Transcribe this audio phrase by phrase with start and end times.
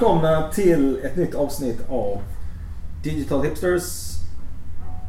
[0.00, 2.22] välkomna till ett nytt avsnitt av
[3.02, 4.12] Digital Hipsters.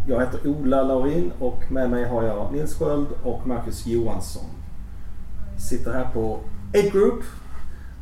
[0.07, 4.45] Jag heter Ola Laurin och med mig har jag Nils Sköld och Marcus Johansson.
[5.69, 6.39] Sitter här på
[6.69, 7.23] 8 Group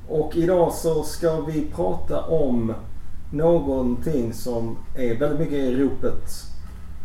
[0.07, 2.73] och idag så ska vi prata om
[3.33, 6.31] någonting som är väldigt mycket i ropet.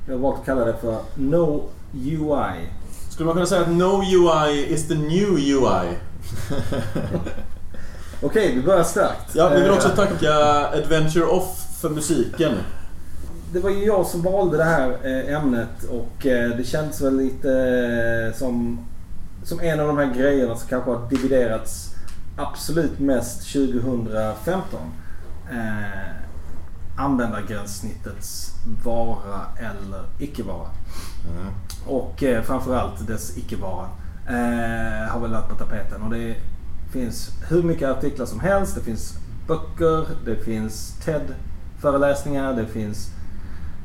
[0.07, 1.63] Jag har valt att kalla det för No
[1.95, 2.69] UI.
[3.11, 5.99] Skulle man kunna säga att No UI is the new UI?
[8.23, 9.35] Okej, vi börjar starkt.
[9.35, 10.35] Ja, vi vill Eh, också tacka
[10.67, 12.53] Adventure Off för musiken.
[13.53, 17.17] Det var ju jag som valde det här eh, ämnet och eh, det känns väl
[17.17, 17.51] lite
[18.33, 18.87] eh, som,
[19.45, 21.95] som en av de här grejerna som kanske har dividerats
[22.37, 24.81] absolut mest 2015.
[25.51, 26.15] Eh,
[26.97, 28.51] användargränssnittets
[28.85, 30.69] vara eller icke-vara.
[31.87, 33.87] Och eh, framförallt dess icke-vara
[34.29, 36.03] eh, har väl varit på tapeten.
[36.03, 36.35] Och det
[36.95, 38.75] finns hur mycket artiklar som helst.
[38.75, 39.15] Det finns
[39.49, 43.11] böcker, det finns TED-föreläsningar, det finns...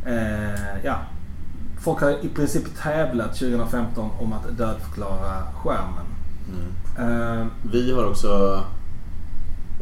[0.06, 1.00] Eh, ja,
[1.82, 6.06] folk har i princip tävlat 2015 om att dödförklara skärmen.
[6.98, 8.64] Eh, Vi har också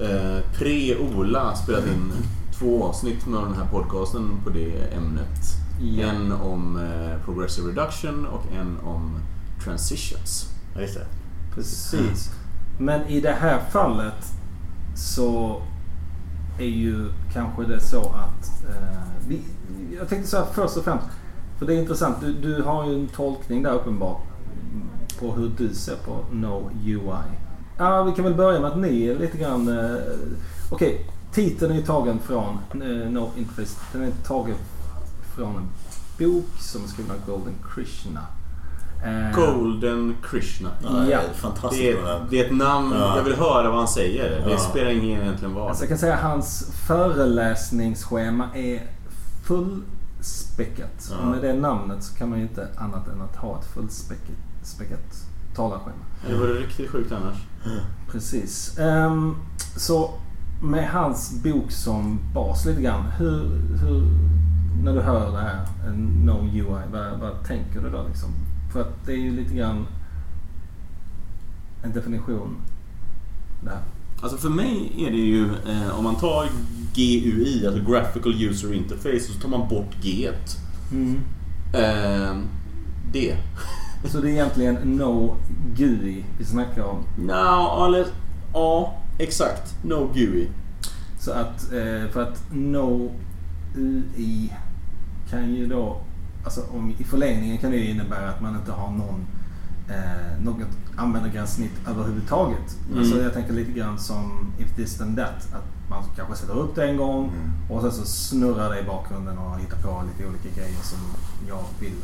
[0.02, 2.12] eh, pre-Ola spelat in
[2.60, 5.40] två avsnitt med den här podcasten på det ämnet.
[5.82, 6.08] Ja.
[6.08, 9.20] En om eh, Progressive Reduction och en om
[9.64, 10.46] Transitions.
[10.76, 11.06] Ja, just det.
[11.56, 12.32] Precis.
[12.78, 14.34] Men i det här fallet
[14.96, 15.62] så
[16.60, 18.66] är ju kanske det så att...
[18.70, 19.42] Eh, vi,
[20.00, 21.06] jag tänkte så här först och främst.
[21.60, 22.18] För det är intressant.
[22.22, 24.22] Du, du har ju en tolkning där uppenbart
[25.20, 27.38] på hur du ser på No UI.
[27.78, 29.68] Ja, vi kan väl börja med att ni är lite grann...
[29.68, 29.96] Eh,
[30.72, 33.80] Okej, titeln är ju tagen från eh, No Interface.
[33.94, 34.56] Den är tagen
[35.36, 35.68] från en
[36.20, 38.22] bok som är skriven av Golden Krishna.
[39.06, 40.70] Eh, Golden Krishna.
[41.10, 43.18] Ja, fantastiskt Det är, det är ett namn, Ja.
[43.18, 44.30] jag vill höra vad han säger.
[44.46, 44.58] Det Ja.
[44.58, 45.68] spelar ingen egentligen vad.
[45.68, 48.82] Alltså jag kan säga att hans föreläsningsschema är
[49.44, 51.10] fullspäckat.
[51.12, 51.18] Ja.
[51.18, 55.26] Och med det namnet så kan man ju inte annat än att ha ett fullspäckat
[55.56, 55.92] talarschema.
[56.30, 57.38] Det vore riktigt sjukt annars.
[58.12, 58.78] Precis.
[58.80, 59.36] Ehm,
[59.78, 60.12] så
[60.64, 63.06] med hans bok som bas lite grann.
[63.18, 63.40] Hur,
[63.82, 64.04] hur,
[64.84, 68.30] när du hör det här, en No UI, vad, vad tänker du då liksom?
[68.78, 69.88] För att det är ju lite grann
[71.84, 72.58] en definition
[73.64, 73.82] det här.
[74.22, 76.50] Alltså för mig är det ju, eh, om man tar
[76.96, 80.30] GUI, alltså Graphical User Interface, så tar man bort G.
[81.74, 82.38] Eh,
[83.14, 83.36] det.
[84.06, 85.38] Så det är egentligen No
[85.76, 87.04] GUI vi snackar om.
[87.18, 88.08] No, eller,
[88.54, 89.84] ja, exakt.
[89.84, 90.48] No GUI.
[91.20, 93.12] Så att, eh, för att No
[93.76, 94.54] UI
[95.30, 96.02] kan ju då,
[96.48, 99.28] alltså om, i förlängningen kan det innebära att man inte har någon,
[99.90, 102.78] eh, något användargränssnitt överhuvudtaget.
[102.88, 103.00] Mm.
[103.00, 105.48] Alltså jag tänker lite grann som If this then that.
[105.54, 107.72] Att man kanske sätter upp det en gång Mm.
[107.72, 111.00] och sen så snurrar det i bakgrunden och hittar på lite olika grejer som
[111.48, 111.96] jag vill.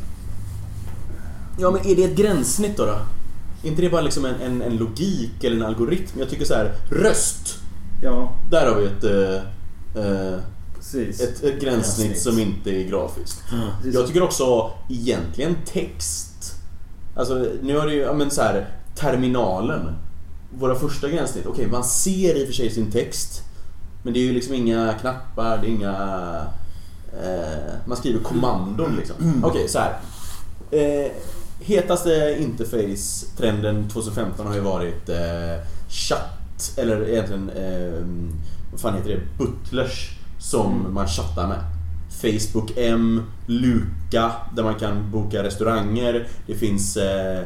[1.58, 2.86] Ja, men är det ett gränssnitt då?
[2.86, 2.92] då?
[3.62, 6.18] Är inte det bara liksom en, en, en logik eller en algoritm?
[6.20, 7.58] Jag tycker så här, röst.
[8.02, 10.38] Ja, Där har vi ett, eh, eh,
[10.92, 11.20] precis.
[11.20, 13.42] ett, ett gränssnitt som inte är grafiskt.
[13.76, 13.94] Precis.
[13.94, 16.54] Jag tycker också egentligen text.
[17.16, 19.94] Alltså nu har det ju, ja men så här, terminalen.
[20.58, 21.46] Våra första gränssnitt.
[21.46, 23.42] Okej, man ser i och för sig sin text.
[24.02, 26.46] Men det är ju liksom inga knappar, det är inga...
[27.22, 29.44] Eh, man skriver kommandon liksom.
[29.44, 29.98] Okej, så här.
[30.70, 31.12] Eh,
[31.60, 38.06] hetaste interface-trenden 2015 har ju varit eh, chatt, eller egentligen, eh,
[38.72, 40.10] vad fan heter det, butlers
[40.50, 40.94] som Mm.
[40.94, 41.58] man chattar med.
[42.10, 46.26] Facebook M, Luka där man kan boka restauranger.
[46.46, 47.44] Det finns eh, eh,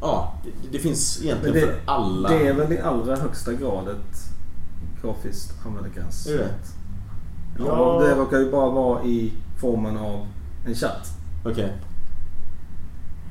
[0.00, 2.28] Ja, det, det finns egentligen det- för alla.
[2.28, 4.18] Det är väl i allra högsta grad ett
[5.02, 6.34] grafiskt användargränssnitt.
[6.34, 6.48] Är det?
[7.58, 7.64] Ja,
[8.00, 8.06] Ja.
[8.06, 10.26] det råkar ju bara vara i formen av
[10.66, 11.08] en chatt.
[11.44, 11.72] Okej.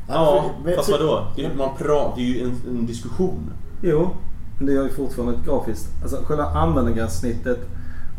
[0.07, 1.27] Ja, Ja, men fast vadå?
[1.35, 3.51] Det är, man pratar, det är ju en, en diskussion.
[3.81, 4.09] Jo,
[4.57, 5.87] men det är ju fortfarande ett grafiskt.
[6.01, 7.59] Alltså själva användargränssnittet.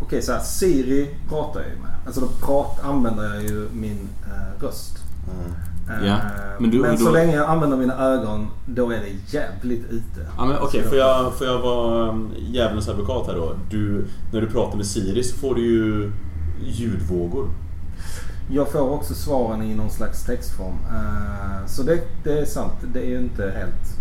[0.03, 1.91] Okej, så här, Siri pratar jag ju med.
[2.07, 4.99] Alltså då prat, använder jag ju min eh, röst.
[5.31, 5.53] Mm.
[6.03, 6.17] Eh, Ja,
[6.61, 10.27] men du- men då- så länge jag använder mina ögon, då är det jävligt ute.
[10.37, 13.53] Ja, men okej, får, jag, får jag vara um, djävulens advokat här då?
[13.71, 16.13] Du, när du pratar med Siri så får du ju
[16.65, 17.49] ljudvågor.
[18.51, 20.75] Jag får också svaren i någon slags textform.
[20.95, 22.73] Eh, så det, det är sant.
[22.95, 23.99] Det är ju inte helt.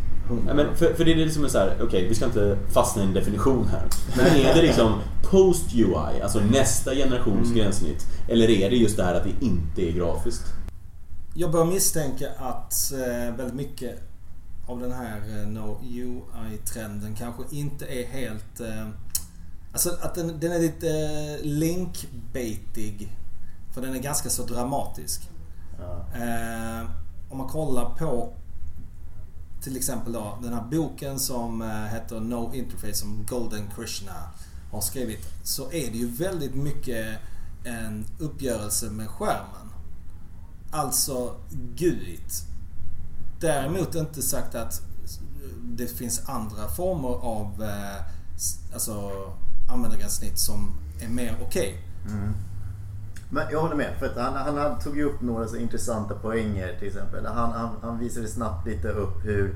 [0.47, 3.05] Ja, men för, för det är liksom så här, okej vi ska inte fastna i
[3.05, 3.83] en definition här.
[4.17, 7.57] Men är det liksom post-UI, alltså nästa generations Mm.
[7.57, 8.05] gränssnitt?
[8.29, 10.43] Eller är det just det här att det inte är grafiskt?
[11.33, 13.95] Jag börjar misstänka att eh, väldigt mycket
[14.67, 18.59] av den här eh, No UI-trenden kanske inte är helt...
[18.59, 18.87] Eh,
[19.73, 20.87] Alltså att den, den är lite
[21.43, 23.17] linkbaitig.
[23.73, 25.29] För den är ganska så dramatisk.
[25.79, 26.05] Ja.
[27.29, 28.33] Om man kollar på
[29.65, 34.11] till exempel då den här boken som eh, heter No Interface som Golden Krishna
[34.71, 35.27] har skrivit.
[35.43, 37.19] Så är det ju väldigt mycket
[37.63, 39.69] en uppgörelse med skärmen.
[40.71, 41.35] Alltså
[41.75, 42.43] GUIT.
[43.39, 44.81] Däremot inte sagt att
[45.63, 48.03] det finns andra former av eh,
[48.73, 49.11] alltså,
[49.69, 51.81] användargränssnitt som är mer okej.
[52.09, 52.33] Mm.
[53.29, 53.93] Men jag håller med.
[53.99, 57.25] För att han, han, han tog ju upp några så intressanta poänger till exempel.
[57.25, 59.55] Han, han, han visade snabbt lite upp hur,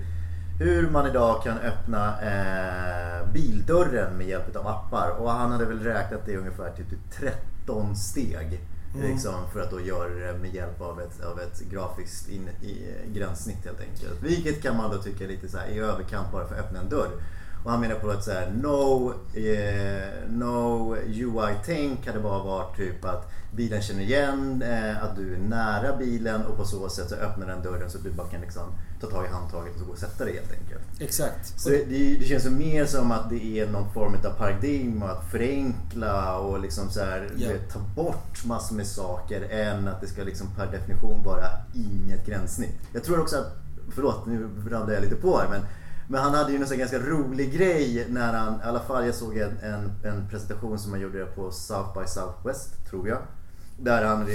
[0.60, 5.10] hur man idag kan öppna eh, bildörren med hjälp av appar.
[5.20, 7.12] Och han hade väl räknat det ungefär till typ
[7.66, 8.60] 13 steg.
[8.96, 12.94] Liksom, för att då göra det med hjälp av ett, av ett grafiskt in, i,
[13.08, 14.24] gränssnitt helt enkelt.
[14.24, 16.90] Vilket kan man då tycka lite så här i överkant bara för att öppna en
[16.90, 17.10] dörr.
[17.64, 23.06] Och han menar på att så här, no, eh, no UI-tänk hade bara varit typ
[23.06, 27.16] att bilen känner igen eh, att du är nära bilen och på så sätt så
[27.16, 28.64] öppnar den dörren så att du bara kan liksom
[29.02, 31.02] ta tag i handtaget och så gå och sätta dig helt enkelt.
[31.02, 31.60] Exakt.
[31.60, 35.10] Så det, det, känns ju mer som att det är någon form av paradigm och
[35.10, 40.08] att förenkla och liksom så här, vet, ta bort massor med saker än att det
[40.08, 42.76] ska liksom per definition vara inget gränssnitt.
[42.94, 43.54] Jag tror också att,
[43.96, 45.62] förlåt nu ramlade jag lite på här men
[46.12, 49.38] men han hade ju en ganska rolig grej när han, i alla fall jag såg
[49.38, 53.18] en, en, en presentation som han gjorde på South by Southwest tror jag.
[53.82, 54.28] Där han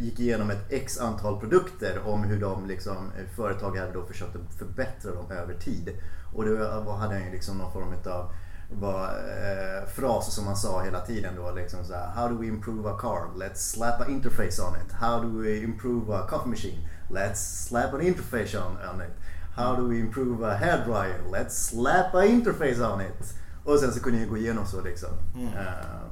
[0.00, 4.58] gick igenom ett x antal produkter om hur de liksom, företag hade då försökt att
[4.58, 5.90] förbättra dem över tid.
[6.34, 8.32] Och då hade han ju liksom någon form av
[8.72, 12.46] var, eh, fraser som han sa hela tiden då liksom så här, How do we
[12.46, 13.28] improve a car?
[13.36, 14.92] Let's slap a interface on it.
[14.92, 16.88] How do we improve a coffee machine?
[17.10, 19.12] Let's slap an interface on, on it.
[19.56, 21.20] How do we improve a hairdryer?
[21.32, 23.34] Let's slap a interface on it.
[23.64, 25.10] Och sen så kunde jag gå igenom så liksom.
[25.56, 26.04] Eh,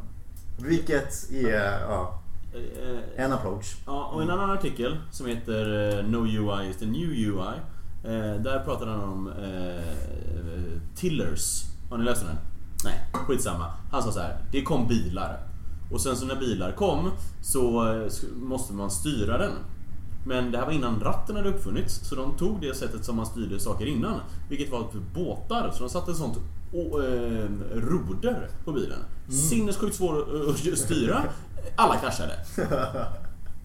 [0.58, 2.21] vilket är ja, Eh,
[3.16, 3.76] en approach.
[3.86, 7.54] Ja, och en annan artikel som heter eh, No UI is the new UI.
[8.04, 9.82] Eh, där pratar han om eh,
[10.96, 11.62] tillers.
[11.90, 12.36] Har ni läst den?
[12.84, 13.66] Nej, skitsamma.
[13.90, 14.38] Han sa så här.
[14.52, 15.38] Det kom bilar.
[15.92, 17.10] Och sen så när bilar kom
[17.42, 18.06] så eh,
[18.36, 19.52] måste man styra den.
[20.26, 21.94] Men det här var innan ratten hade uppfunnits.
[22.08, 24.20] Så de tog det sättet som man styrde saker innan.
[24.48, 25.70] Vilket var för båtar.
[25.74, 26.38] Så de satte ett sånt
[26.72, 28.98] å- eh, roder på bilen.
[29.32, 30.26] Sinnessjukt svår
[30.72, 31.22] att styra.
[31.76, 32.32] Alla kraschade.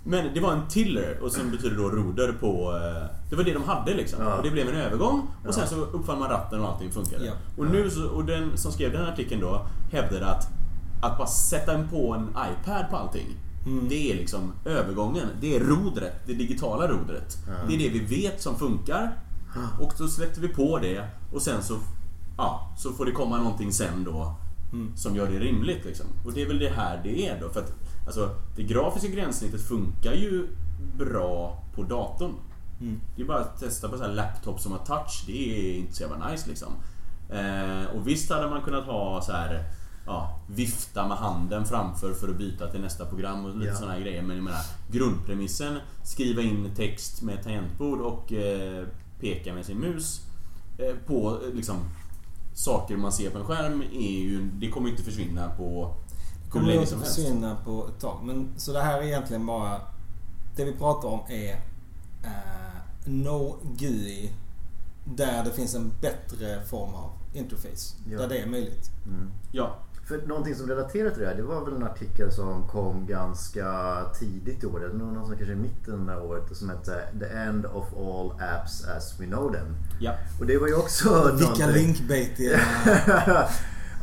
[0.03, 2.75] Men det var en tiller och som betyder då roder på...
[2.75, 4.19] eh, Det var det de hade liksom.
[4.23, 4.33] Ja.
[4.35, 7.25] Och det blev en övergång och sen så uppfann man ratten och allting funkade.
[7.25, 7.33] Ja.
[7.57, 10.47] Och nu så, och den som skrev den artikeln då hävdade att
[11.01, 13.27] att bara sätta en på en iPad på allting.
[13.89, 15.27] Det är liksom övergången.
[15.41, 17.37] Det är rodret, det digitala rodret.
[17.67, 19.11] Det är det vi vet som funkar.
[19.79, 21.77] Och då sätter vi på det och sen så,
[22.37, 24.35] ja, så får det komma någonting sen då
[24.95, 25.85] som gör det rimligt.
[25.85, 26.05] Liksom.
[26.25, 27.49] Och det är väl det här det är då.
[27.49, 27.73] För att
[28.05, 30.47] alltså, det grafiska gränssnittet funkar ju
[30.97, 32.33] bra på datorn.
[33.15, 35.23] Det är bara att testa på så här laptop som har touch.
[35.27, 36.73] Det är inte så jävla nice liksom.
[37.29, 39.63] Eh, och visst hade man kunnat ha så här
[40.05, 43.87] ja, vifta med handen framför för att byta till nästa program och lite Ja.
[43.89, 44.21] här grejer.
[44.21, 44.61] Men jag menar
[44.91, 48.85] grundpremissen, skriva in text med tangentbord och eh,
[49.19, 50.21] peka med sin mus
[50.77, 51.75] eh, på eh, liksom
[52.57, 55.93] saker man ser på en skärm är ju, det kommer ju inte försvinna på
[56.43, 57.15] hur kommer länge inte som helst.
[57.15, 58.19] försvinna på ett tag.
[58.23, 59.81] Men, så det här är egentligen bara...
[60.55, 61.51] Det vi pratar om är
[62.23, 64.31] eh, No GUI
[65.05, 67.95] där det finns en bättre form av interface.
[68.09, 68.19] Ja.
[68.19, 68.91] Där det är möjligt.
[69.51, 69.75] Ja,
[70.07, 73.97] För någonting som relaterar till det här, det var väl en artikel som kom ganska
[74.19, 77.85] tidigt i året, någon som kanske i mitten av året, som hette The End of
[77.97, 79.75] All Apps As We Know Them.
[79.99, 80.11] ja.
[80.39, 82.59] Och det var ju också Vilka linkbaitiga...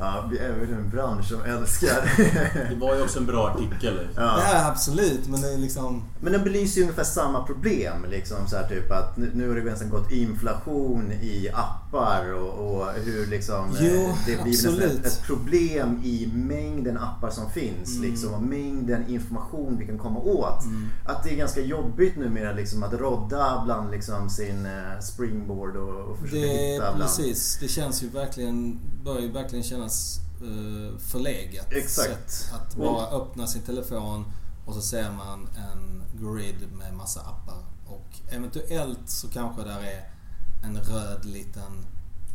[0.00, 2.10] ja, vi är väl en bransch som älskar
[2.70, 4.08] Det var ju också en bra artikel.
[4.16, 4.40] Ja.
[4.52, 5.28] Ja, absolut.
[5.28, 6.02] Men det är liksom...
[6.20, 8.06] Men den belyser ju ungefär samma problem.
[8.10, 11.50] Liksom så här typ att nu, nu har det nästan gått inflation i
[11.94, 15.06] appar och, och hur liksom Jo, eh, det blir absolut.
[15.06, 17.96] ett, problem i mängden appar som finns.
[17.96, 18.10] Mm.
[18.10, 20.64] Liksom, och mängden information vi kan komma åt.
[21.06, 26.10] Att det är ganska jobbigt numera liksom, att rodda bland liksom, sin eh, springboard och,
[26.10, 27.10] och försöka Det hitta bland...
[27.10, 27.58] precis.
[27.60, 28.80] Det känns ju verkligen...
[29.04, 31.72] Börjar ju verkligen kännas uh, förlegat.
[31.72, 32.30] Exakt.
[32.30, 34.24] Sätt att bara öppna sin telefon
[34.66, 37.64] och så ser man en grid med massa appar.
[37.86, 40.13] Och eventuellt så kanske där är
[40.64, 41.86] en röd liten...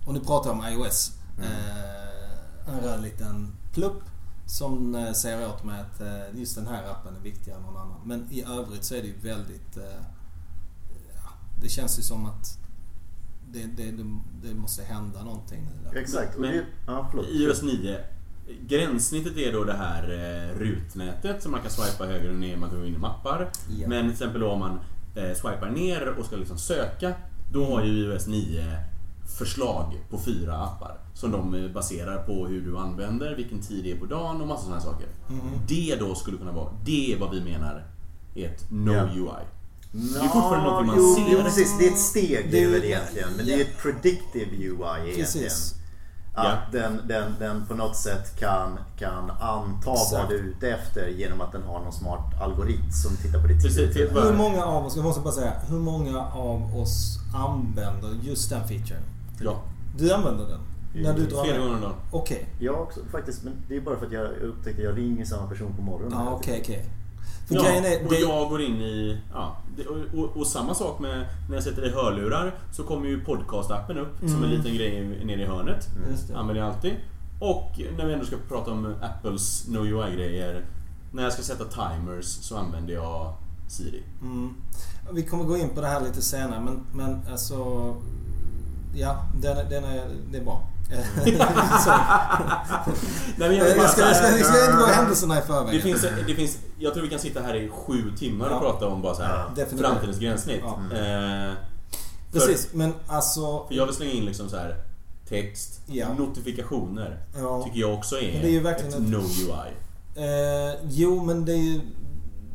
[0.06, 1.12] Och nu pratar jag om iOS.
[1.40, 4.04] eh, en röd liten plupp
[4.46, 7.78] som eh, säger åt mig att eh, just den här appen är viktigare än någon
[7.78, 8.02] annan.
[8.06, 9.78] Men i övrigt så är det ju väldigt...
[11.16, 11.30] ja,
[11.62, 12.58] det känns ju som att
[13.52, 13.92] det, det,
[14.44, 16.00] det, måste hända någonting nu där.
[16.00, 16.38] Exakt.
[16.38, 17.26] Men- ja, förlåt.
[17.30, 18.00] iOS 9
[18.62, 20.04] gränssnittet är då det här
[20.58, 23.50] rutnätet som man kan swipa höger och ner man kan gå in i mappar.
[23.80, 23.88] Ja.
[23.88, 24.80] Men till exempel då om man
[25.16, 27.14] swipar ner och ska liksom söka,
[27.54, 28.78] då har ju iOS 9
[29.38, 30.98] förslag på fyra appar.
[31.14, 34.48] Som de eh, baserar på hur du använder, vilken tid det är på dagen och
[34.48, 35.08] massa sådana saker.
[35.68, 37.86] Det då skulle kunna vara, det är vad vi menar
[38.36, 39.10] är ett no Ja.
[39.14, 39.46] UI.
[39.92, 41.26] Det är fortfarande någonting man jo, ser.
[41.32, 41.78] Jo, precis.
[41.80, 43.30] Det är ett steg Det är väl egentligen.
[43.38, 45.16] Men det är ett predictive UI egentligen.
[45.16, 45.76] Precis.
[46.34, 46.80] Att Ja.
[46.80, 50.12] den, den, den på något sätt kan, kan anta Exakt.
[50.14, 53.48] vad du är ute efter genom att den har någon smart algoritm som tittar på
[53.48, 58.10] ditt Precis, Hur många av oss, jag måste bara säga, hur många av oss använder
[58.22, 59.02] just den featuren?
[59.42, 59.62] Ja,
[59.98, 60.60] Du använder den?
[61.04, 61.94] När du drar flera gånger om dagen.
[62.12, 62.50] Okej.
[62.60, 65.48] Jag också faktiskt, men det är bara för att jag upptäckte att jag ringer samma
[65.50, 66.12] person på morgonen.
[66.26, 66.86] Ja, okej, okej.
[67.48, 68.04] För Ja, är...
[68.04, 69.18] och Det, jag går in i...
[69.34, 69.58] Ja,
[69.90, 73.98] och, och, och samma sak med när jag sätter i hörlurar så kommer ju podcast-appen
[73.98, 75.88] upp som en liten grej nere i hörnet.
[76.28, 76.36] Det.
[76.36, 76.94] Använder jag alltid.
[77.40, 80.66] Och när vi ändå ska prata om Apples No UI-grejer.
[81.12, 83.34] När jag ska sätta timers så använder jag
[83.68, 84.04] Siri.
[84.22, 84.54] Mm.
[85.14, 87.96] Vi kommer gå in på det här lite senare men, men alltså...
[88.96, 90.62] Ja, den, är- den är, det är bra.
[93.38, 95.76] Nej, jag, bara ska, jag, ska, jag ska inte gå händelserna i förväg.
[95.76, 98.60] det finns, det finns, jag tror vi kan sitta här i sju timmar och Ja.
[98.60, 100.62] prata om bara så här, Ja, framtidens gränssnitt.
[100.64, 100.98] Ja.
[100.98, 101.54] Eh,
[102.32, 103.66] för, Precis, men alltså...
[103.68, 104.76] För jag vill slänga in liksom så här
[105.30, 105.82] text,
[106.18, 107.20] notifikationer.
[107.66, 109.72] Tycker jag också är, Men det är ju verkligen ett ett- no UI.
[110.16, 111.82] Eh, jo, men det är ju...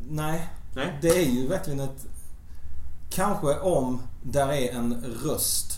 [0.09, 0.49] Nej.
[0.75, 0.97] Nej?
[1.01, 2.05] Det är ju verkligen ett...
[3.09, 5.74] Kanske om där är en röst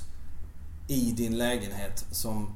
[0.87, 2.55] i din lägenhet som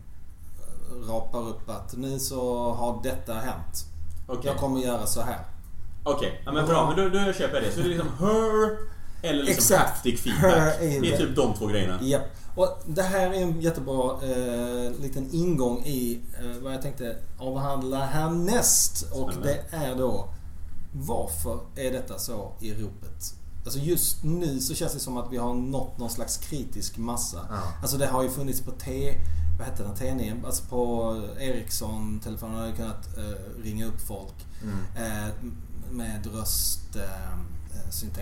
[1.08, 3.86] rapar upp att nu så har detta hänt.
[4.28, 4.42] Okej.
[4.46, 5.40] Jag kommer göra så här.
[6.04, 6.88] Okej, ja, men bra.
[6.88, 7.72] Men då, då köper jag det.
[7.72, 8.78] Så det är liksom her
[9.24, 9.90] eller liksom Exakt.
[9.90, 10.80] haptic feedback.
[10.80, 12.00] Det är typ de två grejerna.
[12.02, 12.22] Japp.
[12.56, 18.06] Och det här är en jättebra eh, liten ingång i eh, vad jag tänkte avhandla
[18.06, 19.06] härnäst.
[19.12, 19.64] Och Spännande.
[19.72, 20.30] det är då
[20.94, 23.34] varför är detta så i ropet?
[23.64, 27.46] Alltså just nu så känns det som att vi har nått någon slags kritisk massa.
[27.50, 27.62] Ja.
[27.82, 29.16] Alltså det har ju funnits på T,
[29.58, 34.48] vad heter den, T9, alltså på Ericsson-telefonen har ju kunnat eh, ringa upp folk
[34.96, 35.34] eh,
[35.92, 37.32] med röst, eh,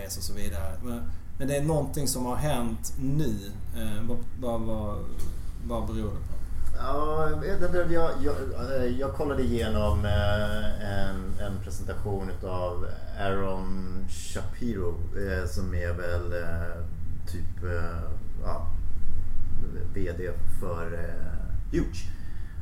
[0.02, 0.80] eh, och så vidare.
[0.84, 1.02] Men,
[1.38, 3.52] men det är någonting som har hänt nu.
[3.76, 4.98] Eh, vad, vad, vad,
[5.66, 6.39] vad beror det på?
[6.82, 8.34] Ja, jag, jag, jag,
[8.90, 12.86] jag kollade igenom eh, en, en presentation utav
[13.20, 16.44] Aaron Shapiro eh, som är väl
[17.32, 17.64] typ
[18.44, 18.66] ja,
[19.94, 21.14] VD för
[21.72, 22.04] Huge.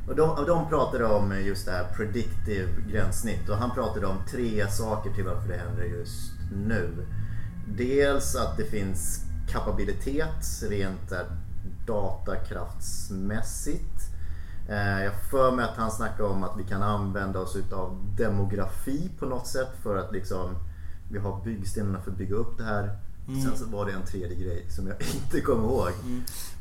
[0.07, 4.67] Och de, de pratade om just det här predictive gränssnitt och han pratade om tre
[4.67, 6.31] saker till varför det händer just
[6.67, 6.89] nu.
[7.67, 11.25] Dels att det finns kapabilitet rent där
[11.85, 14.08] datakraftsmässigt.
[14.69, 19.09] Eh, Jag för mig att han snackade om att vi kan använda oss utav demografi
[19.19, 20.55] på något sätt för att liksom
[21.11, 22.97] vi har byggstenarna för att bygga upp det här.
[23.43, 25.91] Sen så var det en tredje grej som jag inte kommer ihåg.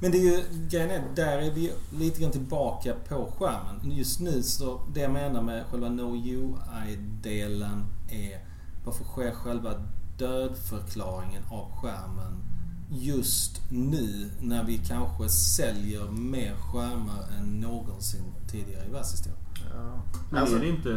[0.00, 3.80] Men det är ju, grejen är, där är vi lite grann tillbaka på skärmen.
[3.90, 8.44] Just nu så, det jag menar med själva No UI-delen är
[8.84, 9.70] varför sker själva
[10.18, 12.42] dödförklaringen av skärmen
[12.90, 19.38] just nu när vi kanske säljer mer skärmar än någonsin tidigare i världshistorien?
[19.74, 20.02] Ja.
[20.30, 20.90] Men Alltså, är det inte...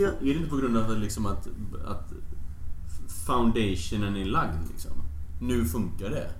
[0.00, 1.48] Är det inte på grund av att, liksom att,
[1.86, 2.12] att
[3.26, 4.92] foundationen är lagd liksom?
[5.40, 6.30] Nu funkar det.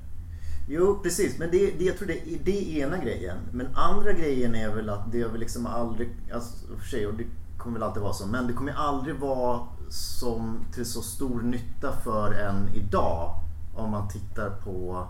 [0.69, 1.39] Jo, precis.
[1.39, 3.37] Men det, det, jag tror det, det är ena grejen.
[3.53, 7.15] Men andra grejen är väl att det har väl liksom aldrig, alltså för sig, och
[7.15, 7.25] det
[7.59, 9.61] kommer väl alltid vara så, men det kommer aldrig vara
[9.91, 13.44] som till så stor nytta för en idag
[13.77, 15.07] om man tittar på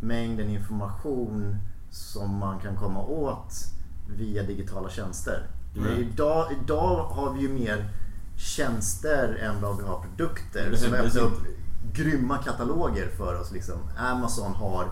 [0.00, 1.56] mängden information
[1.90, 3.52] som man kan komma åt
[4.18, 5.46] via digitala tjänster.
[5.76, 6.00] Mm.
[6.00, 7.88] Idag, idag har vi ju mer
[8.36, 10.70] tjänster än vad vi har produkter.
[10.70, 11.46] Det händer öppnar upp
[11.92, 13.52] grymma kataloger för oss.
[13.52, 13.78] Liksom.
[13.96, 14.88] Amazon har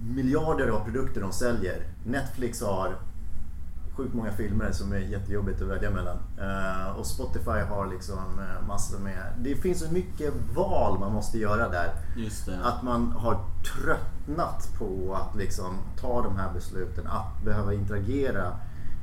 [0.00, 1.86] miljarder av produkter de säljer.
[2.06, 2.96] Netflix har
[3.98, 6.16] sjukt många filmer som är jättejobbigt att välja mellan.
[6.38, 9.32] Eh, och Spotify har liksom eh, massor med...
[9.38, 11.90] Det finns så mycket val man måste göra där.
[12.62, 18.56] Att man har tröttnat på att liksom ta de här besluten, att behöva interagera.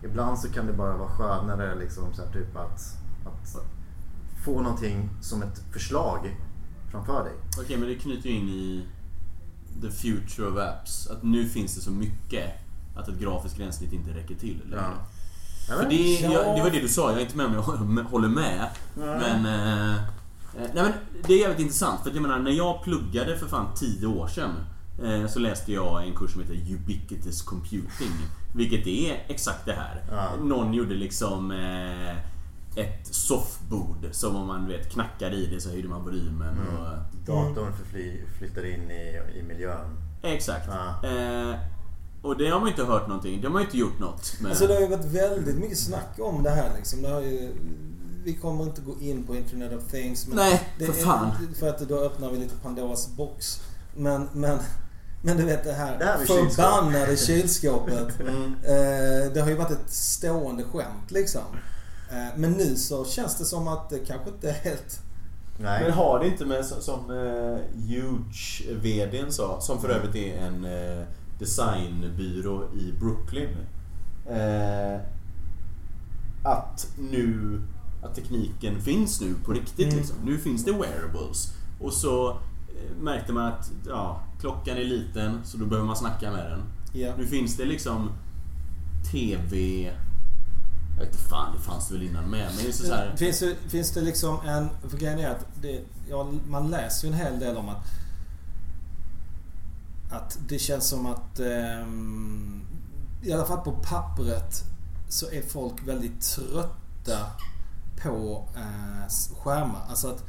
[0.04, 3.58] Ibland så kan det bara vara skönare liksom så typ att, att
[4.46, 6.38] få någonting som ett förslag
[6.92, 7.34] framför dig.
[7.60, 8.86] Okej, men det knyter ju in i
[9.82, 11.08] the future of apps.
[11.08, 12.65] Att nu finns det så mycket
[12.96, 14.84] att ett grafiskt gränssnitt inte räcker till längre.
[15.70, 16.32] Ja, För men- det, Ja.
[16.32, 18.68] jag, det var det du sa, jag är inte med om jag håller med.
[18.96, 20.02] Men, eh, eh,
[20.56, 20.92] nej, men
[21.28, 22.02] det är jävligt intressant.
[22.02, 24.52] För att jag menar, när jag pluggade för fan 10 år sedan
[25.04, 28.12] eh, så läste jag en kurs som heter Ubiquitous Computing.
[28.56, 30.04] Vilket är exakt det här.
[30.12, 30.44] Ja.
[30.44, 32.18] Någon gjorde liksom eh,
[32.84, 36.58] ett soffbord som om man vet knackar i det så höjde man volymen.
[36.70, 36.76] Mm.
[36.82, 36.88] Och,
[37.26, 39.98] Datorn förfly, flyttar in i, i miljön.
[40.24, 40.68] exakt.
[40.70, 41.10] Ja.
[41.10, 41.56] Eh,
[42.26, 43.42] och det har man inte hört någonting.
[43.42, 44.42] De har inte gjort något.
[44.42, 44.50] Med.
[44.50, 47.02] Alltså det har ju varit väldigt mycket snack om det här liksom.
[47.02, 47.52] Det har ju,
[48.24, 50.28] vi kommer inte gå in på Internet of Things.
[50.28, 51.32] Men Nej, det för är- fan.
[51.60, 53.62] För att då öppnar vi lite Pandoras box.
[53.96, 54.60] Men, men,
[55.24, 58.20] men du vet det här, Det här förbannade kylskåpet.
[58.20, 58.44] Mm.
[58.64, 61.42] Eh, det har ju varit ett stående skämt liksom.
[62.12, 65.00] Eh, men nu så känns det som att det kanske inte är helt...
[65.60, 65.84] Nej.
[65.84, 70.38] Men har det inte med som, som eh, Huge VDn sa, som för övrigt är
[70.38, 71.06] en eh,
[71.40, 73.58] designbyrå i Brooklyn.
[74.26, 75.00] Eh,
[76.44, 77.62] att nu
[78.06, 79.88] att tekniken finns nu på riktigt.
[79.88, 79.98] Mm.
[79.98, 80.16] Liksom.
[80.26, 81.54] Nu finns det wearables.
[81.80, 86.32] Och så eh, märkte man att ja, klockan är liten så då behöver man snacka
[86.32, 86.64] med den.
[87.02, 87.14] Ja.
[87.18, 88.10] Nu finns det liksom
[89.12, 89.84] TV...
[90.98, 92.52] Jag vet inte fan, det fanns det väl innan med.
[92.58, 94.70] Men är så här, Finns, det, finns det liksom en...
[94.90, 97.88] För grejen är att det, ja, man läser ju en hel del om att
[100.16, 102.62] att det känns som att ehm,
[103.24, 104.64] i alla fall på pappret
[105.10, 107.18] så är folk väldigt trötta
[108.04, 109.82] på eh, skärmar.
[109.90, 110.24] Alltså att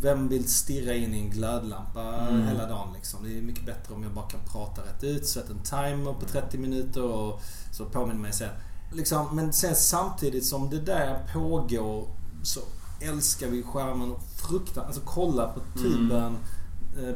[0.00, 2.46] vem vill stirra in i en glödlampa Mm.
[2.46, 3.24] hela dagen liksom?
[3.24, 6.26] Det är mycket bättre om jag bara kan prata rätt ut, sätta en timer på
[6.26, 7.40] 30 minuter och
[7.72, 8.48] så påminner mig sen.
[8.92, 12.06] Liksom, men sen samtidigt som det där pågår
[12.42, 12.60] så
[13.00, 14.86] älskar vi skärmen fruktansvärt.
[14.86, 16.40] Alltså kolla på tuben eh,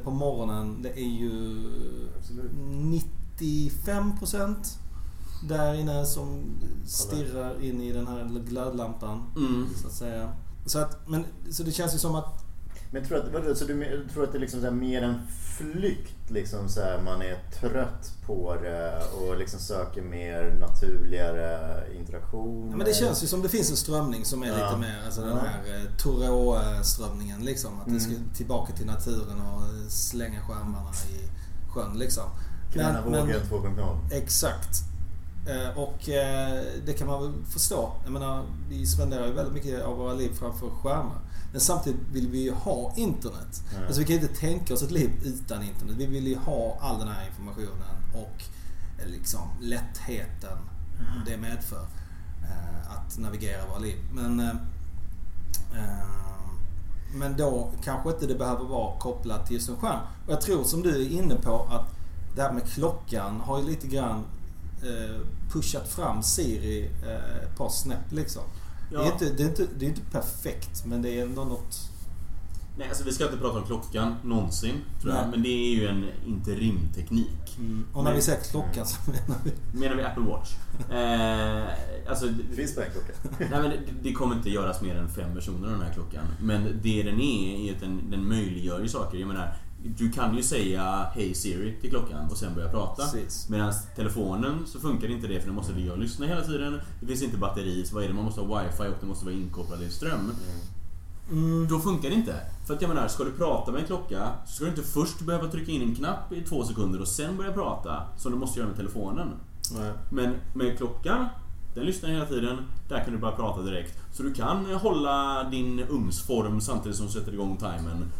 [0.04, 0.82] på morgonen.
[0.82, 1.64] Det är ju
[3.38, 4.54] 95%
[5.48, 6.42] där inne som
[6.86, 9.22] stirrar in i den här glödlampan.
[9.36, 9.66] mm.
[9.82, 10.32] Så att säga.
[10.66, 12.45] Så, att, men, så det känns ju som att
[12.96, 15.14] Men tror att, vadå, så du tror att det är liksom så mer en
[15.56, 16.30] flykt?
[16.30, 22.68] Liksom så här, man är trött på det och liksom söker mer naturligare interaktion?
[22.70, 24.54] Ja, men det känns ju som det finns en strömning som är Ja.
[24.54, 27.80] lite mer alltså den här eh, Thoreau-strömningen liksom.
[27.80, 28.30] Att det ska Mm.
[28.34, 31.28] tillbaka till naturen och slänga skärmarna i
[31.72, 32.24] sjön liksom.
[32.72, 33.98] Knäna vågen 2.0.
[34.12, 34.76] Exakt.
[35.48, 37.92] Eh, Och eh, det kan man väl förstå.
[38.04, 41.18] Jag menar, vi spenderar ju väldigt mycket av våra liv framför skärmar.
[41.56, 43.62] Men samtidigt vill vi ju ha internet.
[43.72, 43.86] Mm.
[43.86, 45.94] Alltså vi kan inte tänka oss ett liv utan internet.
[45.98, 48.42] Vi vill ju ha all den här informationen och
[49.02, 50.58] eh, liksom lättheten
[51.26, 51.86] det medför.
[52.42, 53.96] eh, Att navigera våra liv.
[54.12, 54.54] Men, eh,
[57.14, 60.00] men då kanske inte det behöver vara kopplat till just en skärm.
[60.26, 61.86] Och jag tror som du är inne på att
[62.36, 64.24] det här med klockan har ju lite grann
[65.52, 66.90] pushat fram Siri
[67.42, 68.42] ett par snäpp liksom.
[68.90, 69.12] Det, är Ja.
[69.12, 71.76] inte, det, är inte, det är inte perfekt men det är ändå något...
[72.78, 75.22] Nej, alltså vi ska inte prata om klockan någonsin, tror jag.
[75.22, 75.30] Nej.
[75.30, 77.58] Men det är ju en interimteknik.
[77.92, 79.78] Och när Men- vi säger klockan så menar vi...
[79.80, 80.50] Menar vi Apple Watch?
[80.90, 83.12] Eh, alltså, det- Finns det en klocka?
[83.50, 86.24] Nej, men det, det kommer inte göras mer än fem versioner av den här klockan.
[86.40, 89.18] Men det den är, är att den, den möjliggör ju saker.
[89.18, 93.02] Jag menar, du kan ju säga Hej Siri till klockan och sen börja prata.
[93.48, 96.80] Medan telefonen så funkar inte det för den måste ligga och lyssna hela tiden.
[97.00, 98.14] Det finns inte batteri, så vad är det?
[98.14, 100.32] Man måste ha wifi och det måste vara inkopplad i ström.
[101.30, 101.68] Mm.
[101.68, 102.40] Då funkar det inte.
[102.66, 105.20] För att jag menar, ska du prata med en klocka så ska du inte först
[105.20, 108.58] behöva trycka in en knapp i två sekunder och sen börja prata som du måste
[108.58, 109.28] göra med telefonen.
[109.72, 109.92] Nej.
[110.10, 111.26] Men med klockan,
[111.74, 112.58] den lyssnar hela tiden.
[112.88, 113.98] Där kan du bara prata direkt.
[114.12, 118.12] Så du kan hålla din ugnsform samtidigt som du sätter igång timern.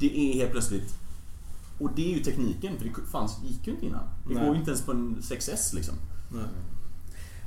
[0.00, 0.94] Det är helt plötsligt...
[1.78, 4.04] Och det är ju tekniken, för det fanns, gick ju inte innan.
[4.28, 4.44] Det Nej.
[4.44, 5.94] går ju inte ens på en 6S liksom.
[6.32, 6.42] Nej.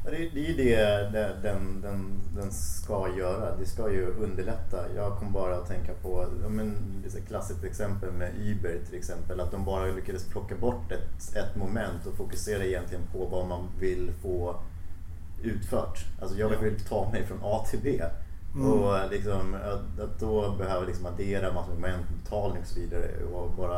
[0.05, 0.75] Det, det är ju det
[1.11, 3.55] det- den, den, den ska göra.
[3.57, 4.93] Det ska ju underlätta.
[4.95, 6.75] Jag kom bara att tänka på men,
[7.07, 9.39] ett klassiskt exempel med Uber till exempel.
[9.39, 13.67] Att de bara lyckades plocka bort ett, ett moment och fokusera egentligen på vad man
[13.79, 14.55] vill få
[15.43, 16.05] utfört.
[16.21, 18.03] Alltså jag vill ta mig från A till B.
[18.55, 18.71] Mm.
[18.71, 23.23] Och liksom, att, att då behöva liksom addera massor med moment, betalning och så vidare
[23.33, 23.77] och bara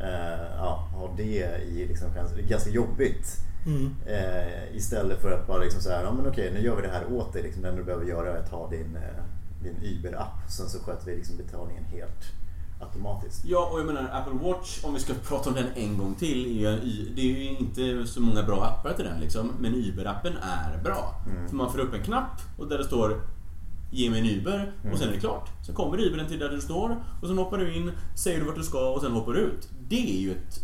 [0.00, 2.08] eh, ja, ha det i liksom,
[2.48, 3.46] ganska jobbigt.
[3.66, 3.94] Mm.
[4.06, 6.88] Eh, istället för att bara liksom så här, ja men okej nu gör vi det
[6.88, 7.42] här åt dig.
[7.42, 9.22] Liksom, det enda du behöver göra är att ta din, eh,
[9.62, 10.50] din Uber-app.
[10.50, 12.32] Sen så sköter vi liksom betalningen helt
[12.80, 13.44] automatiskt.
[13.44, 16.46] Ja, och jag menar Apple Watch, om vi ska prata om den en gång till,
[16.46, 19.52] är ju, det är ju inte så många bra appar till den liksom.
[19.58, 21.14] Men Uber-appen är bra.
[21.26, 21.48] Mm.
[21.48, 23.20] För man får upp en knapp och där det står
[23.90, 25.48] Ge mig en Uber och sen är det klart.
[25.66, 28.56] Sen kommer Uberen till där du står och sen hoppar du in, säger du vart
[28.56, 29.68] du ska och sen hoppar du ut.
[29.88, 30.60] Det är ju ett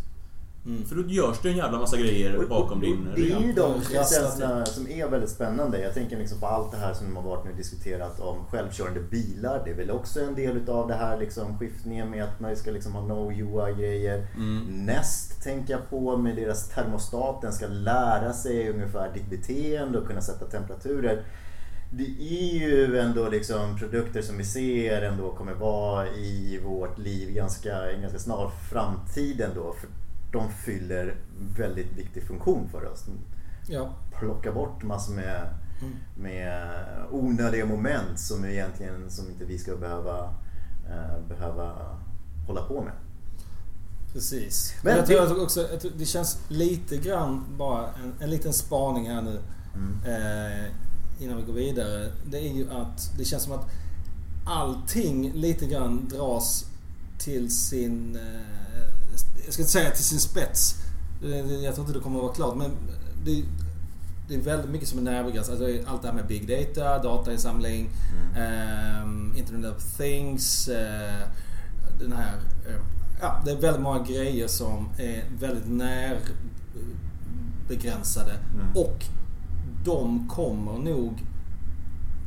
[0.67, 0.85] Mm.
[0.85, 4.01] För då görs det en jävla massa grejer bakom din Det är ju de Rasslar
[4.01, 5.81] essenserna som är väldigt spännande.
[5.81, 9.63] Jag tänker liksom på allt det här som har varit nu diskuterat om självkörande bilar.
[9.65, 12.71] Det är väl också en del utav det här liksom skiftningen med att man ska
[12.71, 14.27] liksom ha no UI-grejer.
[14.37, 14.87] Mm.
[14.87, 17.43] Nest tänker jag på med deras termostat.
[17.43, 21.23] Den ska lära sig ungefär ditt beteende och kunna sätta temperaturer.
[21.95, 27.31] Det är ju ändå liksom produkter som vi ser ändå kommer vara i vårt liv
[27.35, 29.75] ganska, en ganska snar framtid ändå.
[29.81, 29.89] För
[30.33, 31.17] de fyller
[31.57, 33.05] väldigt viktig funktion för oss.
[33.69, 33.95] Ja.
[34.19, 35.95] plockar bort massor med, Mm.
[36.17, 36.71] med
[37.11, 40.35] onödiga moment som egentligen som inte vi ska behöva,
[40.91, 41.73] eh, behöva
[42.47, 42.93] hålla på med.
[44.13, 44.75] Precis.
[44.85, 48.53] Men jag tror det- att också, tror det känns lite grann bara en, en liten
[48.53, 49.39] spaning här nu.
[49.75, 49.99] Mm.
[50.07, 50.65] Eh,
[51.23, 52.13] innan vi går vidare.
[52.31, 53.67] Det är ju att det känns som att
[54.47, 56.65] allting lite grann dras
[57.19, 58.17] till sin...
[58.17, 58.23] Eh,
[59.45, 60.75] jag ska inte säga till sin spets.
[61.25, 62.71] Eh, Jag tror inte det kommer att vara klart men
[63.25, 63.45] det,
[64.29, 65.61] det är väldigt mycket som är närbegränsat.
[65.61, 67.91] Alltså allt det här med big data, datainsamling,
[68.37, 69.03] eh,
[69.39, 70.69] Internet of things.
[70.69, 71.23] Eh,
[72.01, 72.35] den här...
[72.69, 72.77] Eh,
[73.21, 78.33] ja, det är väldigt många grejer som är väldigt närbegränsade.
[78.55, 78.67] Mm.
[78.77, 79.05] Och
[79.85, 81.27] de kommer nog...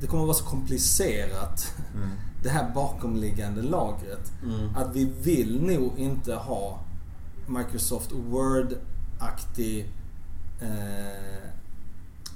[0.01, 1.73] Det kommer att vara så komplicerat.
[1.95, 2.09] Mm.
[2.43, 4.31] Det här bakomliggande lagret.
[4.43, 4.75] Mm.
[4.75, 6.79] Att vi vill nog inte ha
[7.47, 9.93] Microsoft Word-aktig
[10.61, 11.49] eh,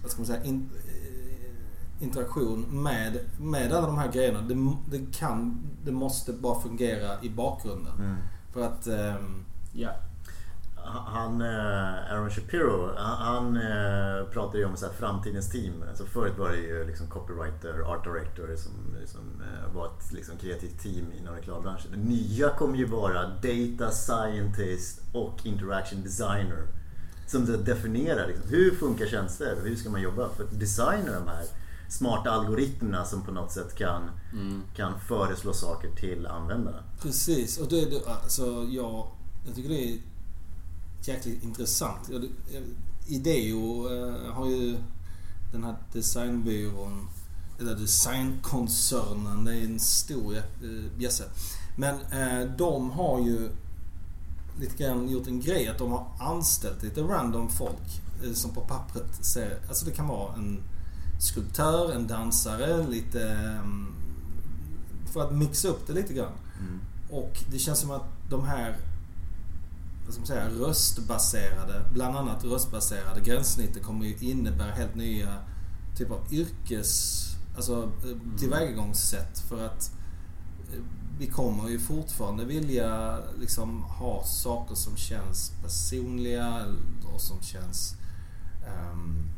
[0.01, 4.41] vad ska man säga, in, eh, interaktion med, med alla de här grejerna.
[4.41, 7.93] Det, det kan, det måste bara fungera i bakgrunden.
[7.99, 8.15] Mm.
[8.53, 9.89] För att ehm, Ja.
[10.93, 15.73] Han, eh, Aaron Shapiro, han, han eh, pratade ju om så här, framtidens team.
[15.89, 18.71] Alltså förut var det ju liksom copywriter, art director som,
[19.05, 21.91] som eh, var ett liksom, kreativt team inom reklambranschen.
[21.91, 26.63] Det nya kommer ju vara data scientist och interaction designer.
[27.27, 31.11] Som så definierar liksom, hur funkar tjänster och hur ska man jobba för att designa
[31.19, 31.43] de här
[31.89, 34.61] smarta algoritmerna som på något sätt kan, Mm.
[34.75, 36.83] kan föreslå saker till användarna.
[37.01, 39.07] Precis, och det är det, alltså jag,
[39.45, 39.97] jag tycker det är
[41.07, 42.09] jäkligt intressant.
[42.11, 42.29] Jag,
[43.07, 44.77] Ideo eh, har ju
[45.51, 47.07] den här designbyrån,
[47.59, 50.43] eller designkoncernen, det är en stor eh,
[50.97, 51.23] bjässe.
[51.75, 53.49] Men eh, de har ju
[54.59, 58.61] lite grann gjort en grej att de har anställt lite random folk eh, som på
[58.61, 60.63] pappret ser, alltså det kan vara en
[61.19, 63.93] skulptör, en dansare, lite mm,
[65.13, 66.33] för att mixa upp det lite grann.
[66.59, 66.79] Mm.
[67.09, 68.75] Och det känns som att de här
[70.09, 75.35] vad ska man säga, röstbaserade, bland annat röstbaserade gränssnitten kommer ju innebära helt nya
[75.97, 77.23] typer av yrkes,
[77.55, 79.91] alltså eh, tillvägagångssätt för att
[80.73, 80.79] eh,
[81.19, 86.65] vi kommer ju fortfarande vilja liksom ha saker som känns personliga
[87.13, 87.95] och som känns
[88.67, 89.29] ehm,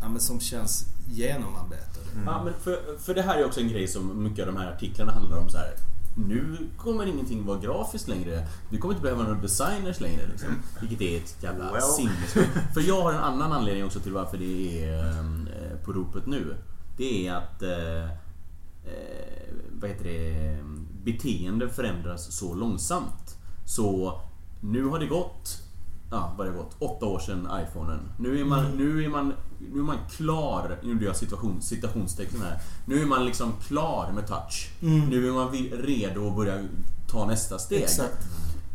[0.00, 2.06] ja, men som känns genomarbetade.
[2.26, 4.72] Ja, men för, för det här är också en grej som mycket av de här
[4.72, 5.48] artiklarna handlar om.
[5.48, 5.74] så här.
[6.14, 8.46] Nu kommer ingenting vara grafiskt längre.
[8.70, 10.26] Du kommer inte behöva några designers längre.
[10.30, 10.48] Liksom.
[10.80, 11.82] Vilket är ett jävla Well.
[11.82, 12.74] sinnessjukt.
[12.74, 16.56] För jag har en annan anledning också till varför det är eh, på ropet nu.
[16.96, 20.58] Det är att eh, eh, vad heter det,
[21.04, 23.36] beteende förändras så långsamt.
[23.66, 24.20] Så
[24.60, 25.62] nu har det gått,
[26.10, 27.98] ja vad det gått, åtta år sedan iPhonen.
[28.18, 29.32] Nu är man, nu är man,
[29.72, 32.58] nu är man klar, nu gjorde jag situation, citationstecken här.
[32.84, 34.70] Nu är man liksom klar med touch.
[34.82, 35.08] Mm.
[35.08, 36.64] Nu är man redo att börja
[37.10, 37.82] ta nästa steg.
[37.82, 38.26] Exakt.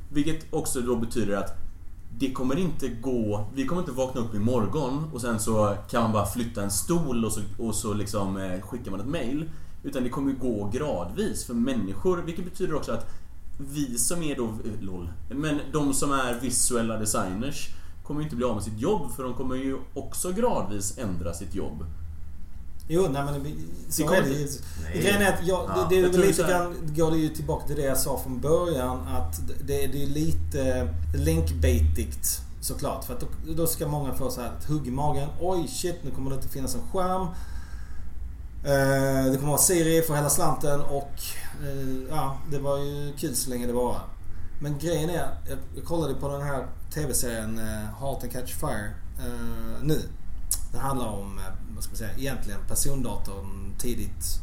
[0.09, 1.65] Vilket också då betyder att
[2.17, 6.11] det kommer inte gå, vi kommer inte vakna upp imorgon och sen så kan man
[6.11, 9.49] bara flytta en stol och så, och så liksom eh, skickar man ett mail.
[9.83, 13.07] Utan det kommer gå gradvis för människor, vilket betyder också att
[13.57, 17.69] vi som är då, eh, LOL, men de som är visuella designers
[18.03, 21.33] kommer ju inte bli av med sitt jobb för de kommer ju också gradvis ändra
[21.33, 21.85] sitt jobb.
[22.87, 23.49] Jo, nej men det,
[23.89, 24.29] så är det.
[24.29, 25.01] Nej.
[25.01, 27.75] Grejen är att jag, Ja, det, det tror lite grann, går det ju tillbaka till
[27.75, 33.05] det jag sa från början att det, det är lite linkbaitigt såklart.
[33.05, 35.29] För att då, då ska många få så här ett hugg i magen.
[35.41, 37.27] Oj shit, nu kommer det inte finnas en skärm.
[38.65, 41.11] Eh, det kommer vara Siri för hela slanten och
[41.63, 44.01] Eh, ja, det var ju kul så länge det var.
[44.61, 48.93] Men grejen är, jag, jag kollade på den här TV-serien eh, Heart and Catch Fire
[49.19, 50.01] eh, nu.
[50.71, 51.39] Den handlar om,
[51.75, 54.41] vad ska man säga, egentligen persondatorn tidigt,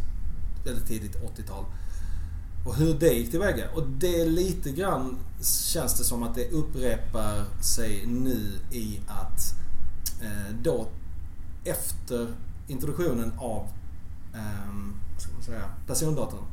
[0.65, 1.65] väldigt tidigt 80-tal.
[2.67, 3.71] Och hur det gick tillväga.
[3.71, 9.55] Och det är lite grann känns det som att det upprepar sig nu i att
[10.23, 10.87] eh, då
[11.65, 12.35] efter
[12.69, 13.69] introduktionen av
[14.35, 16.45] ehm, vad ska man säga, persondatorn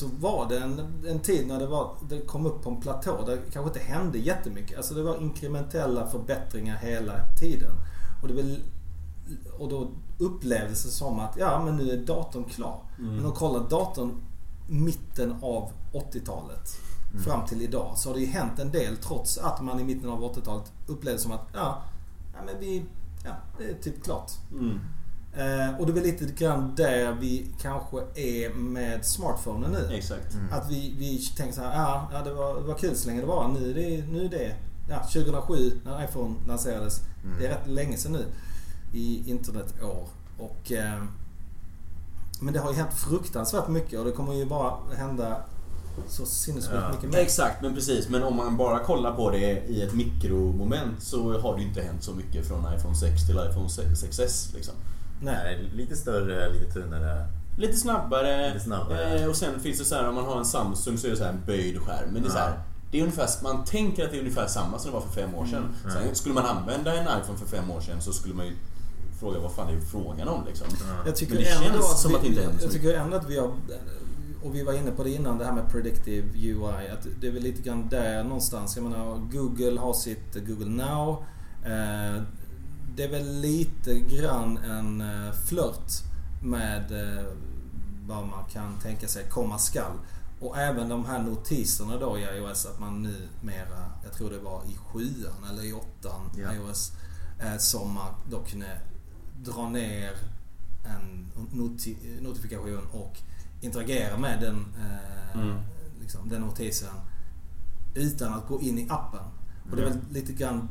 [0.00, 3.24] så var det en, en tid när det, var, det kom upp på en platå
[3.26, 4.76] där det kanske inte hände jättemycket.
[4.76, 7.72] Alltså det var inkrementella förbättringar hela tiden.
[8.22, 8.58] Och, det väl,
[9.58, 12.82] och då upplevdes det som att ja men nu är datorn klar.
[12.98, 13.16] Mm.
[13.16, 14.12] Men att kolla datorn
[14.68, 16.80] mitten av 80-talet
[17.12, 17.22] Mm.
[17.22, 20.10] fram till idag så har det ju hänt en del trots att man i mitten
[20.10, 21.82] av 80-talet upplevde som att ja,
[22.34, 22.84] ja men vi,
[23.24, 24.30] ja det är typ klart.
[24.52, 24.80] Mm.
[25.36, 29.94] Eh, och det är väl lite grann där vi kanske är med smartphonen nu.
[29.94, 30.36] Exakt.
[30.52, 33.20] Att vi, vi tänker så här, ja, ja det, var, det var kul så länge
[33.20, 33.48] det var.
[33.48, 34.54] Nu är det, nu är det
[34.90, 37.00] ja, 2007 när iPhone lanserades.
[37.38, 38.24] Det är rätt länge sedan nu
[38.94, 40.08] i internetår.
[40.38, 41.02] Och, eh,
[42.40, 45.36] men det har ju hänt fruktansvärt mycket och det kommer ju bara hända
[46.08, 46.92] så sinnessjukt Ja.
[46.92, 47.18] mycket mer.
[47.18, 48.08] Exakt, men precis.
[48.08, 51.82] Men om man bara kollar på det i ett mikromoment så har det ju inte
[51.82, 54.54] hänt så mycket från iPhone 6 till iPhone 6S.
[54.54, 54.74] Liksom.
[55.20, 55.70] Nej.
[55.74, 57.26] Lite större, lite tunnare.
[57.58, 58.48] Lite snabbare.
[58.48, 59.18] Lite snabbare.
[59.18, 61.16] Eh, och sen finns det så här om man har en Samsung så är det
[61.16, 62.10] så här en böjd skärm.
[62.12, 64.78] Men det är så här, det är ungefär, man tänker att det är ungefär samma
[64.78, 65.74] som det var för fem år sedan.
[65.82, 68.52] Sen skulle man använda en iPhone för fem år sedan så skulle man ju
[69.20, 70.66] fråga vad fan är det frågan om liksom.
[71.06, 72.94] Jag tycker Men det ändå känns att som vi, att det inte händer Jag tycker
[72.94, 73.52] ändå att vi har,
[74.42, 76.88] och vi var inne på det innan, det här med predictive UI.
[76.92, 78.76] Att det är väl lite grann där någonstans.
[78.76, 81.24] Jag menar, Google har sitt Google Now.
[82.96, 85.92] Det är väl lite grann en eh, flört
[86.42, 87.24] med eh,
[88.06, 89.92] vad man kan tänka sig komma skall.
[90.40, 94.38] Och även de här notiserna då i iOS att man nu mera, jag tror det
[94.38, 96.54] var i sjuan eller i åttan Ja.
[96.54, 96.92] iOS,
[97.40, 98.80] eh, som man då kunde
[99.44, 100.12] dra ner
[100.84, 103.16] en noti- notifikation och
[103.60, 105.56] interagera med den, eh, Mm.
[106.00, 106.94] liksom, den notisen
[107.94, 109.24] utan att gå in i appen.
[109.70, 110.68] Och det är väl lite grann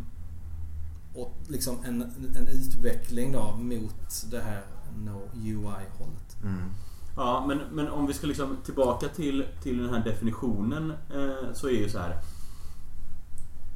[1.21, 2.01] åt, liksom en,
[2.36, 4.62] en utveckling då mot det här
[5.05, 6.38] No UI-hållet.
[6.43, 6.71] Mm.
[7.15, 11.67] Ja, men, men om vi ska liksom tillbaka till, till den här definitionen eh, så
[11.67, 12.17] är ju så här.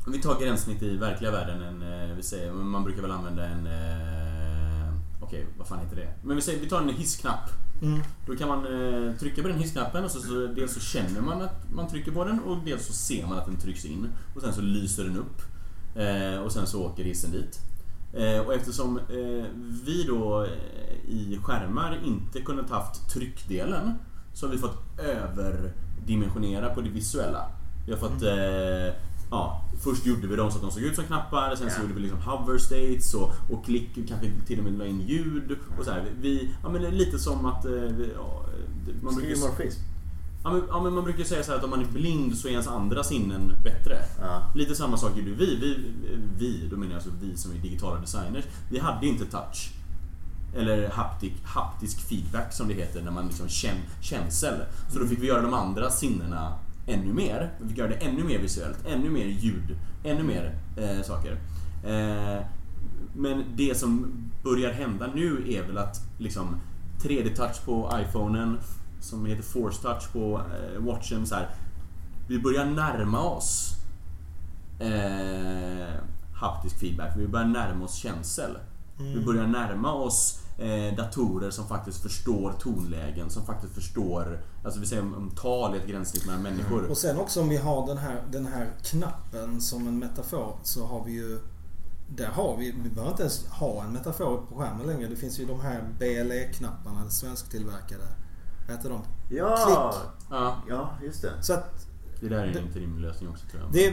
[0.06, 3.45] Om vi tar gränssnitt i verkliga världen, en, eh, vi säger, man brukar väl använda
[3.45, 3.67] en...
[3.67, 6.13] Eh, Okej, vad fan heter det?
[6.23, 7.49] Men vi säger, vi tar en hissknapp.
[7.82, 7.99] Mm.
[8.27, 11.41] Då kan man eh, trycka på den hissknappen och så, så dels så känner man
[11.41, 14.10] att man trycker på den och dels så ser man att den trycks in.
[14.36, 15.41] Och sen så lyser den upp.
[15.95, 17.60] Eh, och sen så åker hissen dit.
[18.13, 19.45] Eh, och eftersom eh,
[19.86, 20.47] vi då
[21.08, 23.93] i skärmar inte kunnat haft tryckdelen
[24.34, 27.49] så har vi fått överdimensionera på det visuella.
[27.86, 28.95] Vi har fått eh,
[29.32, 31.93] Ja, först gjorde vi dem så att de såg ut som knappar, sen så gjorde
[31.93, 35.86] vi liksom hover states och, och klick, kanske till och med la in ljud och
[35.86, 36.06] så här.
[36.21, 37.65] Vi, ja men det är lite som att...
[38.15, 38.45] ja,
[39.01, 39.92] man brukar.
[40.43, 42.47] Ja, men, ja, men man brukar säga så här att om man är blind så
[42.47, 43.97] är ens andra sinnen bättre.
[44.21, 44.51] Ja.
[44.56, 45.56] Lite samma sak gjorde vi.
[45.56, 45.91] Vi,
[46.38, 48.45] vi då menar jag alltså vi som är digitala designers.
[48.71, 49.71] Vi hade inte touch.
[50.56, 54.53] Eller haptic, haptisk feedback som det heter när man liksom känn, känsel.
[54.89, 57.53] Så då fick vi göra de andra sinnena ännu mer.
[57.62, 61.32] Vi fick göra det ännu mer visuellt, ännu mer ljud, ännu mer eh, saker.
[61.84, 62.45] Eh,
[63.15, 66.56] men det som börjar hända nu är väl att liksom
[67.03, 68.58] 3D-touch på iPhonen
[69.03, 71.49] som heter Force touch på eh, watchen så här.
[72.27, 73.75] Vi börjar närma oss
[74.79, 75.93] eh,
[76.33, 77.17] haptisk feedback.
[77.17, 78.57] Vi börjar närma oss känsel.
[78.97, 84.85] Vi börjar närma oss eh, datorer som faktiskt förstår tonlägen, som faktiskt förstår, alltså vi
[84.85, 86.89] säger om, om tal är ett gränssnitt mellan människor.
[86.89, 90.85] Och sen också om vi har den här, den här knappen som en metafor så
[90.85, 91.39] har vi ju
[92.07, 95.07] där har vi, vi behöver inte ens ha en metafor på skärmen längre.
[95.07, 98.03] Det finns ju de här BLE-knapparna, svensktillverkade.
[98.67, 99.02] Vad heter de?
[99.30, 99.56] Ja!
[99.65, 100.12] Klick.
[100.30, 101.32] Ja, Ja, just det.
[101.41, 101.88] Så att
[102.19, 103.71] det där är en interimlösning också tror jag.
[103.73, 103.89] det,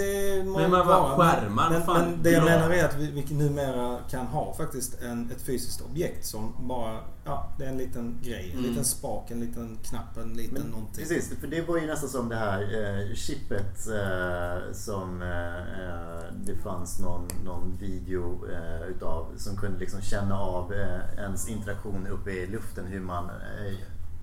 [0.00, 3.24] det må Men man vara, skärmar, Men, fan, men det jag menar är att vi,
[3.28, 7.78] vi numera kan ha faktiskt en, ett fysiskt objekt som bara, ja det är en
[7.78, 8.50] liten grej.
[8.52, 8.70] En Mm.
[8.70, 11.06] liten spak, en liten knapp, en liten Men, någonting.
[11.08, 16.22] precis, för det var ju nästan som det här eh, chippet eh, som eh, eh,
[16.44, 22.06] det fanns någon, någon video eh, utav som kunde liksom känna av eh, ens interaktion
[22.06, 23.74] uppe i luften hur man eh,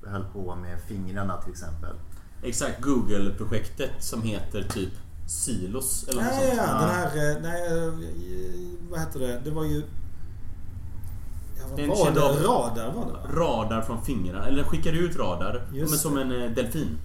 [0.07, 1.95] höll på med fingrarna till exempel.
[2.43, 4.89] Exakt, Google-projektet som heter typ
[5.27, 6.57] Silos eller något Nej, sånt.
[6.57, 6.79] ja, Ja.
[6.81, 7.93] den här, eh, nej, eh,
[8.89, 9.41] vad heter det?
[9.43, 9.83] Det var ju...
[11.57, 12.19] Ja, vad En var det?
[12.19, 16.31] Radar var det radar från fingrarna, eller den skickar ut radar Just men som en
[16.43, 16.97] eh, delfin.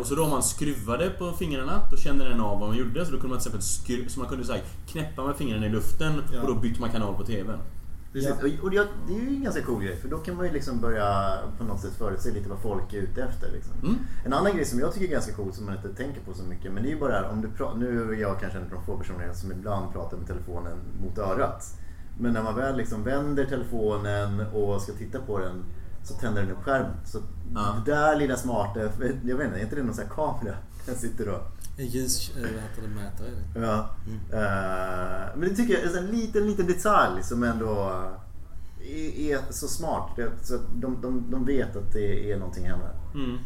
[0.00, 3.06] Och så då om man skruvade på fingrarna, då kände den av vad man gjorde.
[3.06, 5.66] Så då kunde man till exempel skru- så man kunde så här, knäppa med fingrarna
[5.66, 6.40] i luften Ja.
[6.40, 7.58] och då bytte man kanal på TVn.
[8.12, 8.30] Precis.
[8.42, 8.48] Ja.
[8.62, 10.80] Och, det, det är ju en ganska cool grej för då kan man ju liksom
[10.80, 13.50] börja på något sätt förutse lite vad folk är ute efter.
[13.52, 13.74] Liksom.
[13.82, 13.96] Mm.
[14.24, 16.44] En annan grej som jag tycker är ganska cool som man inte tänker på så
[16.44, 18.64] mycket men det är ju bara det här om du Nu är jag kanske en
[18.64, 21.64] av de få personerna som ibland pratar med telefonen mot örat.
[22.18, 25.64] Men när man väl liksom vänder telefonen och ska titta på den
[26.02, 26.92] så tänder den upp skärmen.
[27.04, 27.18] Så
[27.54, 27.82] Ja.
[27.86, 29.14] det där lilla smarta, jag vet
[29.46, 30.56] inte, är inte det någon sån här kamera?
[30.86, 31.40] Den sitter då.
[31.76, 32.32] En ljus...
[32.36, 33.62] eh.
[33.62, 33.90] Ja.
[34.32, 37.92] Eh, men det tycker jag är en liten, liten detalj som ändå
[38.80, 40.10] är, är så smart.
[40.16, 42.84] Det, så att de, de, de vet att det är någonting hemma.
[43.14, 43.38] Mm.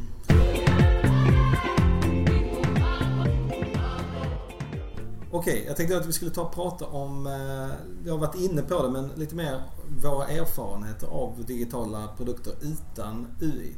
[5.31, 8.63] Okej, jag tänkte att vi skulle ta och prata om, eh, vi har varit inne
[8.63, 9.63] på det, men lite mer
[10.03, 13.77] våra erfarenheter av digitala produkter utan UI.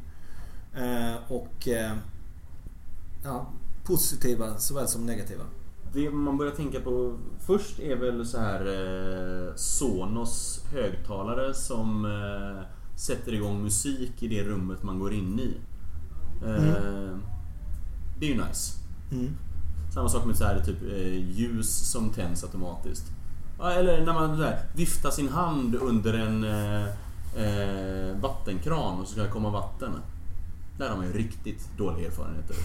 [1.29, 1.69] Och
[3.27, 3.47] ja,
[3.85, 5.43] positiva såväl som negativa.
[5.93, 12.63] Det man börjar tänka på först är väl så här eh, Sonos högtalare som eh,
[12.99, 15.57] sätter igång musik i det rummet man går in i.
[16.47, 17.17] Eh,
[18.21, 18.79] Det är ju nice.
[19.13, 19.31] Mm.
[19.95, 23.05] Samma sak med så här, typ eh, ljus som tänds automatiskt.
[23.63, 26.87] Eller när man här, viftar sin hand under en eh,
[27.45, 29.93] eh, vattenkran och så ska det komma vatten.
[30.79, 32.57] Där har man ju riktigt dåliga erfarenheter.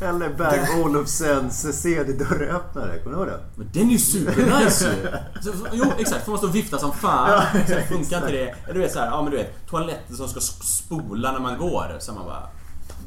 [0.00, 3.40] Eller Berg Olufsens CD-dörröppnare, kommer du ihåg det?
[3.56, 5.08] Men den är ju supernice ju!
[5.42, 7.30] Så, Jo exakt, får man stå och vifta som fan.
[7.30, 8.12] Ja, Sen funkar exakt.
[8.22, 8.54] inte det.
[8.64, 11.96] Eller Du vet såhär, ja men du vet toaletten som ska spola när man går.
[12.00, 12.42] Så man bara...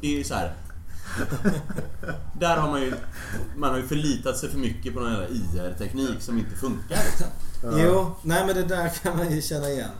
[0.00, 0.52] Det är ju så här.
[2.40, 2.94] Där har man ju...
[3.56, 6.96] Man har ju förlitat sig för mycket på någon jävla IR-teknik som inte funkar.
[7.06, 7.26] liksom.
[7.78, 9.90] Jo, nej men det där kan man ju känna igen.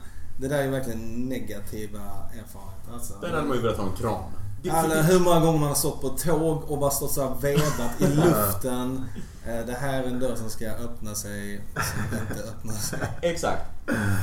[0.41, 2.93] Det där är verkligen negativa erfarenheter.
[2.95, 4.33] Alltså, Där hade man ju velat ha en kran.
[4.63, 7.23] Det är Alla, hur många gånger man har stått på tåg och bara stått så
[7.29, 9.05] här vevat i luften.
[9.47, 12.99] Eh, Det här är en dörr som ska öppna sig, som inte öppnar sig.
[13.23, 13.63] Exakt.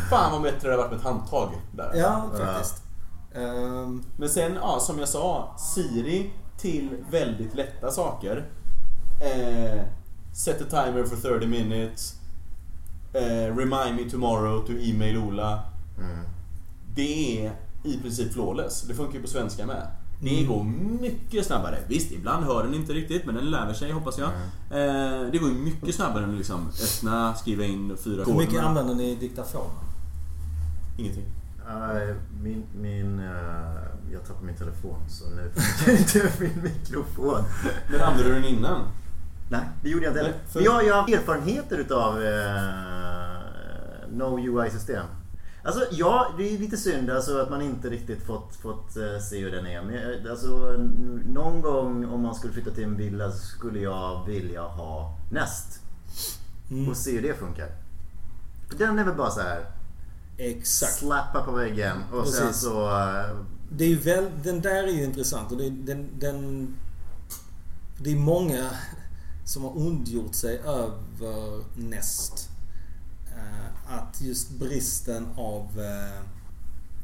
[0.10, 1.92] Fan vad bättre det hade varit med ett handtag där.
[1.96, 2.84] Ja, faktiskt.
[3.36, 8.50] Ehm, Men sen, ja, som jag sa, Siri till väldigt lätta saker.
[9.22, 9.82] Eh,
[10.34, 12.14] set a timer for 30 minutes.
[13.14, 15.64] Eh, remind me tomorrow to email Ola.
[15.98, 16.20] Mm.
[16.96, 17.52] Det är
[17.84, 18.82] i princip flawless.
[18.82, 19.88] Det funkar ju på svenska med.
[20.22, 20.48] Det Mm.
[20.48, 20.64] går
[21.02, 21.78] mycket snabbare.
[21.88, 24.28] Visst, ibland hör den inte riktigt, men den lär sig hoppas jag.
[24.30, 28.64] Eh, det går ju mycket snabbare än att liksom öppna, skriva in fyra hur mycket
[28.64, 29.70] använder ni diktafonen?
[30.98, 31.26] Ingenting.
[32.44, 33.32] Min, min, eh,
[34.12, 37.44] jag tappade min telefon så nu funkar inte min mikrofon.
[37.92, 38.82] Men använde du den innan?
[39.50, 40.36] Nej, det gjorde jag inte heller.
[40.48, 42.64] för- Men jag, jag har erfarenheter utav eh,
[44.12, 45.06] No UI-system.
[45.64, 49.40] Alltså ja, det är lite synd alltså, att man inte riktigt fått, fått eh, se
[49.40, 49.82] hur den är.
[49.82, 49.96] Men
[50.26, 50.48] eh, alltså,
[51.26, 55.80] någon gång om man skulle flytta till en villa så skulle jag vilja ha Nest.
[56.72, 56.90] Mm.
[56.90, 57.68] Och se hur det funkar.
[58.78, 59.66] Den är väl bara så här
[60.38, 60.94] Exakt.
[60.94, 62.62] slappa på väggen och sen Precis.
[62.62, 62.90] så...
[62.90, 63.36] eh,
[63.72, 66.68] Det är väl, den där är ju intressant och det, den, den,
[67.98, 68.70] det är många
[69.46, 72.50] som har ondgjort sig över Nest.
[73.90, 76.22] Att just bristen av eh,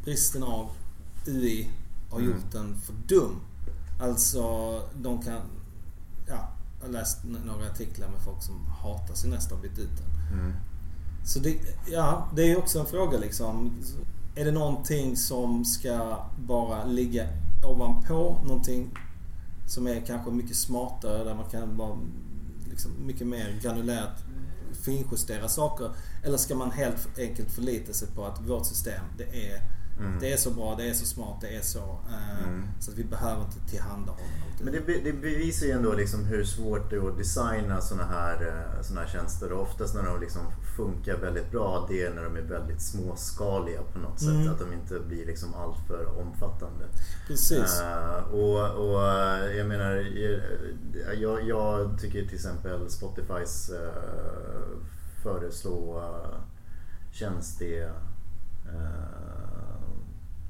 [0.03, 0.69] bristen av
[1.27, 1.69] UI
[2.11, 2.31] har Mm.
[2.31, 3.35] gjort den för dum.
[4.01, 4.43] Alltså,
[5.01, 5.41] de kan...
[6.27, 9.89] Ja, jag har läst några artiklar med folk som hatar sin Nest och bytt ut
[9.97, 10.39] den.
[10.39, 10.53] Mm.
[11.25, 11.57] Så det,
[11.91, 13.71] ja, det är ju också en fråga liksom.
[14.35, 16.17] Är det någonting som ska
[16.47, 17.27] bara ligga
[17.63, 18.97] ovanpå någonting
[19.67, 21.97] som är kanske mycket smartare där man kan vara
[22.69, 24.19] liksom mycket mer granulärt
[24.83, 25.89] finjustera saker?
[26.25, 29.61] Eller ska man helt enkelt förlita sig på att vårt system det är,
[29.99, 30.19] Mm.
[30.19, 31.99] det är så bra, det är så smart, det är så.
[32.09, 32.67] Eh, Mm.
[32.79, 34.61] Så att vi behöver inte tillhandahålla något.
[34.63, 38.05] Men det, be- det bevisar ju ändå liksom hur svårt det är att designa såna
[38.05, 39.51] här, eh, såna här tjänster.
[39.51, 40.41] Och oftast när de liksom
[40.77, 44.29] funkar väldigt bra, det är när de är väldigt småskaliga på något sätt.
[44.29, 44.51] Mm.
[44.53, 46.85] Att de inte blir liksom alltför omfattande.
[47.27, 47.81] Precis.
[47.81, 49.91] Eh, och, och eh, jag menar,
[51.21, 54.77] jag, jag tycker till exempel Spotifys uh,
[55.25, 56.39] föreslå uh,
[57.11, 57.87] tjänst är
[58.65, 59.75] eh,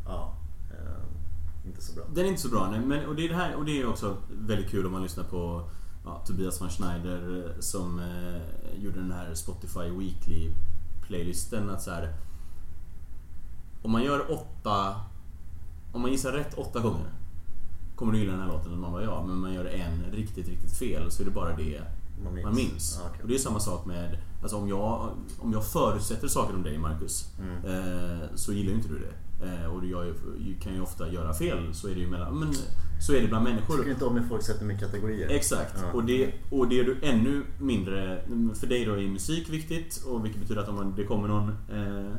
[0.06, 0.34] ja,
[0.72, 2.04] eh, inte så bra.
[2.14, 3.88] Den är inte så bra nej, men och det är det här och det är
[3.88, 5.70] också väldigt kul om man lyssnar på
[6.06, 10.52] ja, Tobias von Schneider eh, som eh, gjorde den här Spotify Weekly
[11.08, 12.14] playlisten att så här.
[13.82, 14.96] Om man gör åtta
[15.94, 17.10] Om man gissar rätt åtta gånger
[17.96, 18.72] Kommer du gilla den här låten?
[18.72, 21.56] Och man bara ja, men man gör en riktigt, riktigt fel så är det bara
[21.56, 21.82] det
[22.24, 22.46] Man minns.
[22.46, 23.00] man minns.
[23.02, 23.22] Ja, okej.
[23.22, 26.78] Och det är samma sak med Alltså om jag, om jag förutsätter saker om dig
[26.78, 27.56] Marcus Mm.
[27.66, 29.46] eh, Så gillar ju inte du det.
[29.46, 30.14] Eh, och jag
[30.62, 31.74] kan ju ofta göra fel.
[31.74, 32.40] Så är det ju mellan...
[32.40, 32.54] Men
[33.02, 33.92] så är det bland Jag tycker människor.
[33.92, 35.30] inte om när folk sätter mig i kategorier.
[35.30, 35.74] Exakt.
[35.84, 35.92] Ja.
[35.92, 38.22] Och, det, och det är du ännu mindre...
[38.60, 40.04] För dig då är musik viktigt.
[40.08, 41.50] Och vilket betyder att om det kommer någon...
[41.50, 42.12] Eh,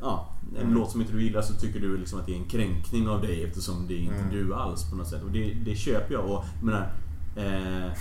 [0.00, 0.74] ja, en Mm.
[0.74, 3.20] låt som inte du gillar så tycker du liksom att det är en kränkning av
[3.22, 4.30] dig eftersom det är inte Mm.
[4.34, 5.22] du alls på något sätt.
[5.22, 6.24] Och det, det köper jag.
[6.24, 6.92] Och jag menar...
[7.36, 7.92] Eh,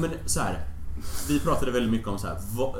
[0.00, 0.64] men så här.
[1.28, 2.38] Vi pratade väldigt mycket om så här,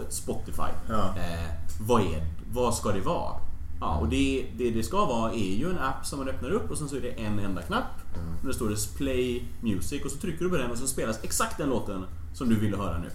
[0.08, 0.72] Spotify.
[0.88, 1.14] Ja.
[1.16, 1.50] Eh,
[1.80, 3.40] vad är Vad ska det vara?
[3.80, 6.70] Ja, och det, det det ska vara är ju en app som man öppnar upp
[6.70, 8.00] och sen så är det en enda knapp.
[8.40, 11.24] Och där står det Play Music och så trycker du på den och så spelas
[11.24, 12.04] exakt den låten
[12.34, 13.10] som du ville höra nu.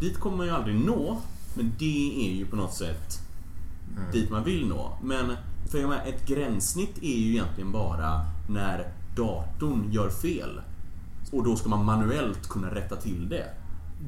[0.00, 1.18] Dit kommer man ju aldrig nå,
[1.54, 3.18] men det är ju på något sätt
[4.12, 4.98] dit man vill nå.
[5.02, 5.36] Men
[5.70, 10.60] för jag menar, ett gränssnitt är ju egentligen bara när datorn gör fel.
[11.32, 13.46] Och då ska man manuellt kunna rätta till det.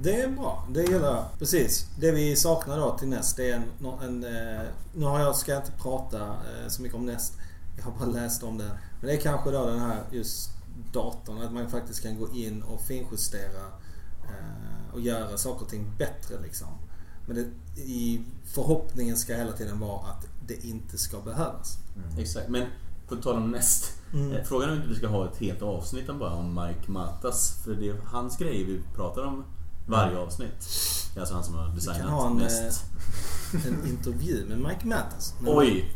[0.01, 0.67] Det är bra.
[0.71, 1.25] Det gillar jag.
[1.39, 1.87] Precis.
[2.01, 3.87] Det vi saknar då till näst det är en...
[4.03, 4.63] en eh,
[4.95, 7.39] nu har jag, ska jag inte prata eh, så mycket om näst.
[7.77, 8.71] Jag har bara läst om det.
[9.01, 10.51] Men det är kanske då den här just
[10.93, 11.43] datorn.
[11.43, 13.67] Att man faktiskt kan gå in och finjustera
[14.23, 16.69] eh, och göra saker och ting bättre liksom.
[17.27, 21.79] Men det, i förhoppningen ska hela tiden vara att det inte ska behövas.
[22.19, 22.67] Exakt, men
[23.17, 23.93] på tal om näst.
[24.13, 24.33] Mm.
[24.33, 26.91] Eh, Frågan är om inte vi ska ha ett helt avsnitt om bara om Mike
[26.91, 27.57] Matas.
[27.65, 29.45] För det är hans grejer vi pratar om
[29.87, 30.69] varje avsnitt.
[31.15, 32.85] Det är alltså han som har Vi kan designat ha en, näst.
[33.55, 35.35] eh, en intervju med Mike Mattis.
[35.41, 35.95] Men- Oj!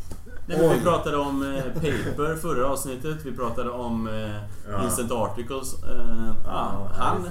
[0.49, 0.77] Nej, men Oj.
[0.77, 3.17] vi pratade om eh, Paper förra avsnittet.
[3.25, 4.37] Vi pratade om eh,
[4.71, 4.85] Ja.
[4.85, 5.75] Instant Articles.
[5.83, 7.29] Eh, ja, han,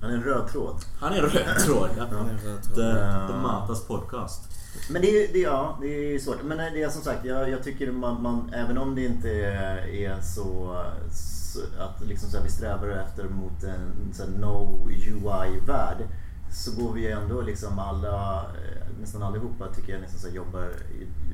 [0.00, 0.76] Han är en röd tråd.
[1.00, 1.90] han är en röd tråd.
[1.96, 2.06] Ja.
[2.74, 4.50] The, the Matas podcast.
[4.90, 6.42] Men det är det, ja, det är svårt.
[6.44, 9.88] Men det är som sagt, jag, jag tycker man, man, även om det inte är,
[9.88, 10.76] är så,
[11.12, 16.08] så att liksom så här, vi strävar efter mot en så här, no UI-värld
[16.52, 20.70] så går vi ändå liksom alla, eh, nästan allihopa tycker jag nästan så här, jobbar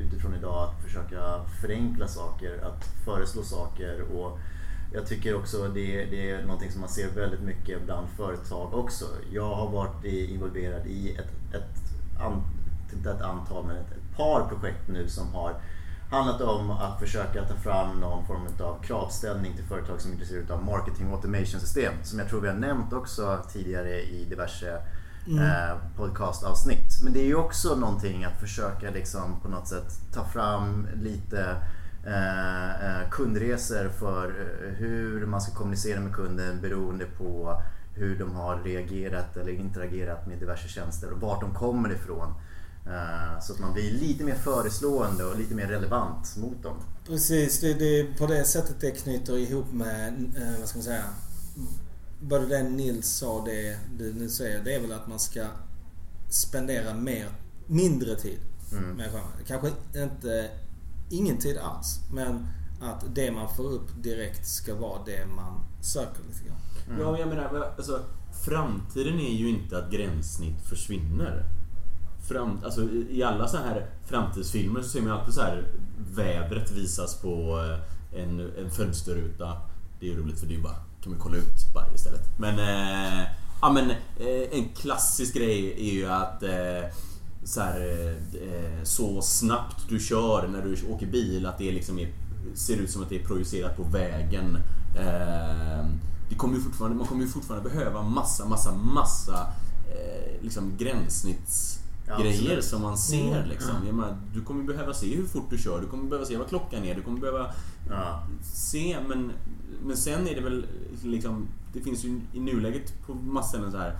[0.00, 4.38] utifrån idag att försöka förenkla saker, att föreslå saker och
[4.92, 9.04] jag tycker också det, det är någonting som man ser väldigt mycket bland företag också.
[9.32, 12.42] Jag har varit involverad i ett, ett, an,
[12.92, 15.60] inte ett antal, men ett, ett par projekt nu som har
[16.10, 20.54] handlat om att försöka ta fram någon form av kravställning till företag som är intresserade
[20.54, 21.94] av marketing automation system.
[22.02, 24.82] Som jag tror vi har nämnt också tidigare i diverse
[25.26, 27.02] eh, podcastavsnitt.
[27.04, 31.56] Men det är ju också någonting att försöka liksom på något sätt ta fram lite
[33.10, 37.62] kundresor för eh, hur man ska kommunicera med kunden beroende på
[37.94, 42.34] hur de har reagerat eller interagerat med diverse tjänster och vart de kommer ifrån.
[42.86, 46.76] Eh, Så att man blir lite mer föreslående och lite mer relevant mot dem.
[47.06, 50.84] Precis, det, det är på det sättet det knyter ihop med, eh, vad ska man
[50.84, 51.04] säga,
[52.20, 54.64] både det Nils sa det du nu säger.
[54.64, 55.46] Det är väl att man ska
[56.30, 57.26] spendera mer,
[57.66, 58.38] mindre tid
[58.72, 58.96] Mm.
[58.96, 59.44] med skärmen.
[59.46, 60.50] Kanske inte
[61.10, 62.46] ingen tid alls, men
[62.80, 66.58] att det man får upp direkt ska vara det man söker lite grann.
[67.00, 68.00] Ja, men jag menar, alltså,
[68.44, 71.44] framtiden är ju inte att gränssnitt försvinner.
[72.28, 75.68] Fram, alltså, i, alla så här framtidsfilmer så ser man ju alltid så här
[76.14, 77.60] vädret visas på
[78.12, 79.56] eh, en, en fönsterruta.
[80.00, 82.38] Det är ju roligt för det är ju bara, kan man kolla ut bara istället.
[82.38, 83.26] Men, eh,
[83.62, 86.90] ja, men eh, en klassisk grej är ju att eh,
[87.46, 92.12] så, här, eh, så snabbt du kör när du åker bil att det liksom är,
[92.54, 94.56] ser ut som att det är projicerat på vägen.
[94.98, 95.86] Eh,
[96.28, 99.46] det kommer ju fortfarande, man kommer ju fortfarande behöva massa, massa, massa
[99.90, 102.64] eh, liksom Ja, gränssnittsgrejer absolut.
[102.64, 103.36] som man ser.
[103.36, 103.48] Mm.
[103.48, 103.74] Liksom.
[103.84, 106.84] Menar, du kommer behöva se hur fort du kör, du kommer behöva se vad klockan
[106.84, 107.50] är, du kommer behöva
[107.90, 108.26] Ja.
[108.42, 109.32] se men,
[109.86, 110.66] men sen är det väl
[111.04, 113.96] liksom Det finns ju i nuläget på massor så här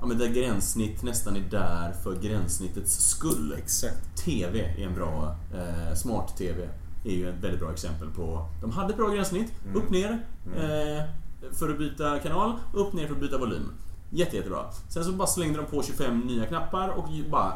[0.00, 3.54] Ja men där gränssnitt nästan är där för gränssnittets skull.
[3.58, 4.16] Exakt.
[4.24, 6.68] TV är en bra, eh, smart-TV
[7.04, 9.76] är ju ett väldigt bra exempel på De hade ett bra gränssnitt, Mm.
[9.76, 10.26] upp ner
[10.56, 11.04] eh,
[11.52, 13.72] för att byta kanal, upp ner för att byta volym.
[14.10, 14.64] Jätte, jättebra.
[14.88, 17.52] Sen så bara slängde de på 25 nya knappar och bara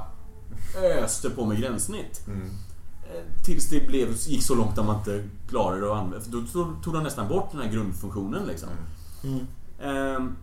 [1.05, 2.26] öste på med gränssnitt.
[2.26, 2.41] Mm.
[2.43, 6.20] Eh, Tills det blev, gick så långt att man inte klarade det att använda.
[6.24, 6.43] För då
[6.82, 8.68] tog- de nästan bort den här grundfunktionen liksom.
[9.24, 9.47] Mm.
[9.82, 10.36] Ehm,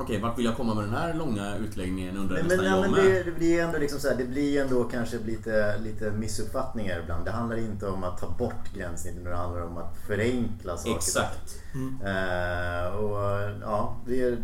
[0.00, 2.82] Okej, vart vill jag komma med den här långa utläggningen undrar Men, men, nästan ja,
[2.82, 3.14] jag men med.
[3.14, 7.24] det, det blir ändå liksom så här, det blir ändå kanske lite, lite missuppfattningar ibland.
[7.24, 10.96] Det handlar inte om att ta bort gränssnittet, utan det handlar om att förenkla saker.
[10.96, 11.58] Exakt.
[12.04, 13.18] Eh, och
[13.62, 14.38] ja, det är,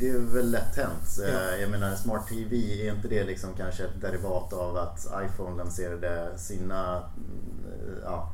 [0.00, 1.18] det är väl lätt hänt.
[1.28, 2.56] Eh, jag menar Smart TV,
[2.88, 8.32] är inte det liksom kanske ett derivat av att iPhone lanserade sina, mm, ja,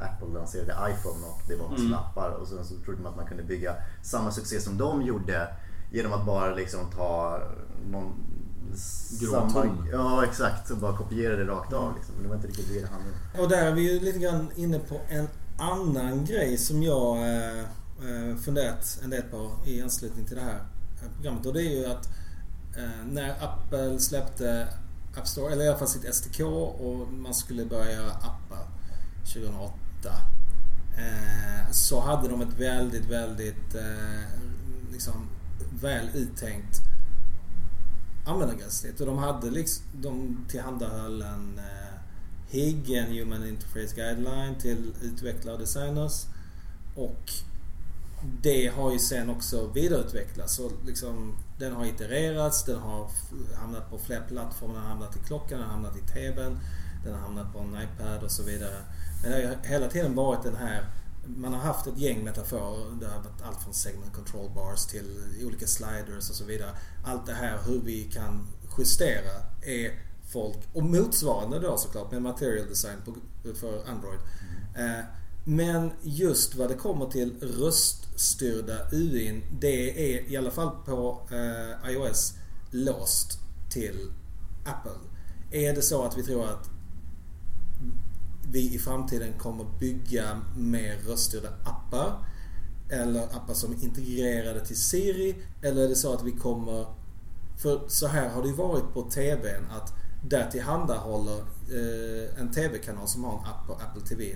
[0.00, 1.90] Apple lanserade iPhone och det var massa Mm.
[1.92, 5.48] lappar och sen så trodde man att man kunde bygga samma succé som de gjorde
[5.90, 7.40] genom att bara liksom ta
[7.90, 8.28] någon
[9.20, 9.88] Grå samma, ton.
[9.92, 11.94] Ja exakt, och bara kopiera det rakt av.
[11.96, 12.14] Liksom.
[12.14, 13.40] Men det var inte riktigt det det handlade om.
[13.40, 15.28] Och där är vi ju lite grann inne på en
[15.58, 20.62] annan grej som jag eh, eh, funderat en del på i anslutning till det här
[21.02, 21.46] eh, programmet.
[21.46, 22.08] Och det är ju att
[22.76, 24.68] eh, när Apple släppte
[25.16, 28.66] App Store, eller i alla fall sitt SDK och man skulle börja göra appar
[29.34, 29.72] 2008.
[30.96, 34.42] Eh, så hade de ett väldigt, väldigt eh,
[34.92, 35.28] liksom
[35.80, 36.80] väl uttänkt
[38.24, 39.00] användargränssnitt.
[39.00, 41.98] Och de hade liksom, de tillhandahöll en, eh,
[42.50, 46.26] HIG, en Human Interface Guideline till utvecklare och designers.
[46.94, 47.32] Och
[48.42, 50.54] det har ju sen också vidareutvecklats.
[50.54, 53.10] Så liksom, den har itererats, den har
[53.54, 56.58] hamnat på fler plattformar, den har hamnat i klockan, den har hamnat i TVn,
[57.04, 58.82] den har hamnat på en iPad och så vidare.
[59.22, 60.84] Men det har ju hela tiden varit den här
[61.36, 63.00] man har haft ett gäng metaforer.
[63.00, 66.70] Det har varit allt från segment control bars till olika sliders och så vidare.
[67.04, 68.46] Allt det här hur vi kan
[68.78, 73.14] justera är folk, och motsvarande då såklart med material design på,
[73.54, 74.20] för Android.
[74.76, 75.04] Eh,
[75.44, 81.90] men just vad det kommer till röststyrda UIn, det är i alla fall på eh,
[81.90, 82.34] iOS
[82.70, 83.38] låst
[83.70, 84.12] till
[84.64, 84.98] Apple.
[85.50, 86.70] Är det så att vi tror att
[88.50, 92.24] vi i framtiden kommer bygga mer röststyrda appar
[92.90, 96.86] eller appar som är integrerade till Siri eller är det så att vi kommer
[97.58, 99.92] för så här har det ju varit på TVn att
[100.28, 101.38] där tillhandahåller
[101.70, 104.32] eh, en TV-kanal som har en app på Apple TV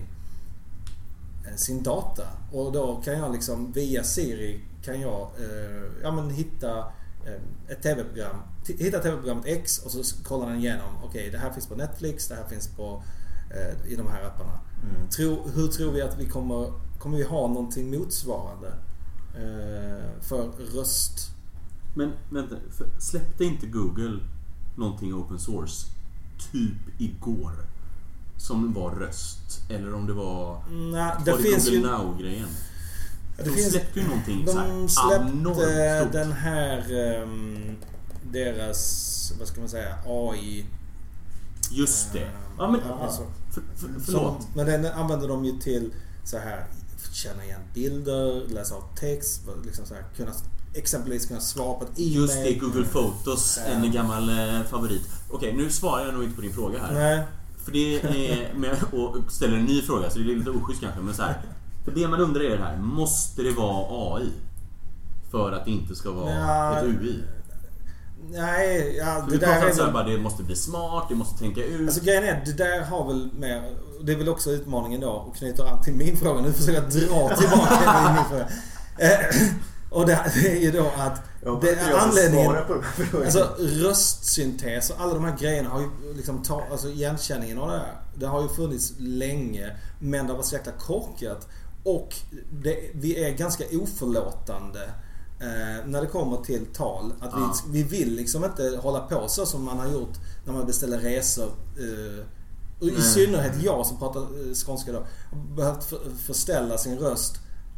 [1.47, 6.31] eh, sin data och då kan jag liksom via Siri kan jag eh, ja, men
[6.31, 6.79] hitta
[7.27, 8.37] eh, ett TV-program.
[8.67, 10.95] Hitta TV-programmet X och så kollar den igenom.
[11.05, 13.03] Okej, det här finns på Netflix, det här finns på eh,
[13.89, 14.59] i de här apparna.
[15.17, 18.69] Tro, hur tror vi att vi kommer, kommer vi ha någonting motsvarande
[19.35, 21.31] eh, för röst?
[21.95, 24.19] Men vänta, för släppte inte Google
[24.77, 25.87] någonting open source
[26.53, 27.53] typ igår?
[28.37, 29.71] Som var röst?
[29.71, 30.65] Eller om det var...
[30.71, 31.87] Nej, var det det finns Google ju...
[31.87, 32.49] Now-grejen?
[33.37, 36.13] Det De finns, släppte ju någonting här de släppte stort.
[36.13, 36.79] den här
[37.23, 37.77] ehm,
[38.33, 40.67] deras, vad ska man säga, AI.
[41.71, 42.19] Just det.
[42.23, 42.29] eh,
[42.59, 43.23] Ja, men, alltså,
[43.53, 44.43] för, för, förlåt.
[44.43, 45.91] Som, men den använder de ju till
[46.25, 46.67] så här
[47.13, 50.33] känna igen bilder, läsa av text, liksom så här, kunna,
[50.75, 52.15] exempelvis kunna svara på ett e-mail.
[52.15, 53.59] Just det, Google Photos.
[53.67, 53.73] Ja.
[53.73, 55.03] En gammal eh, favorit.
[55.31, 56.93] Okej, nu svarar jag nog inte på din fråga här.
[56.93, 57.23] Nej.
[57.65, 61.01] För det är med och ställer en ny fråga så det är lite oschysst kanske
[61.01, 61.43] men så här.
[61.85, 64.29] För det man undrar är det här, måste det vara AI?
[65.31, 67.23] För att det inte ska vara Ja, ett UI?
[68.31, 69.93] Nej, ja, det där är väl...
[69.93, 71.89] bara det måste bli smart, det måste tänka ut.
[71.89, 73.71] Alltså grejen är, det där har väl mer...
[74.03, 76.41] Det är väl också utmaningen då och knyter an till min fråga.
[76.41, 78.49] Nu försöker jag dra tillbaka till min fråga.
[78.99, 79.19] Eh,
[79.93, 81.21] Och det, är ju då att...
[81.61, 82.57] Det är anledningen...
[83.25, 87.77] Alltså röstsyntes och alla de här grejerna har ju liksom ta, alltså igenkänningen av det
[87.77, 87.97] här.
[88.15, 91.49] Det har ju funnits länge men det var så jäkla korkat.
[91.85, 92.15] Och
[92.53, 94.91] det, vi är ganska oförlåtande
[95.43, 97.13] eh, när det kommer till tal.
[97.21, 97.55] Att Ja.
[97.67, 100.15] vi, vi vill liksom inte hålla på så som man har gjort
[100.45, 101.51] när man beställer resor.
[101.79, 102.25] Eh,
[102.81, 104.99] och I synnerhet jag som pratar eh, skånska då.
[104.99, 107.35] Har behövt för, förställa sin röst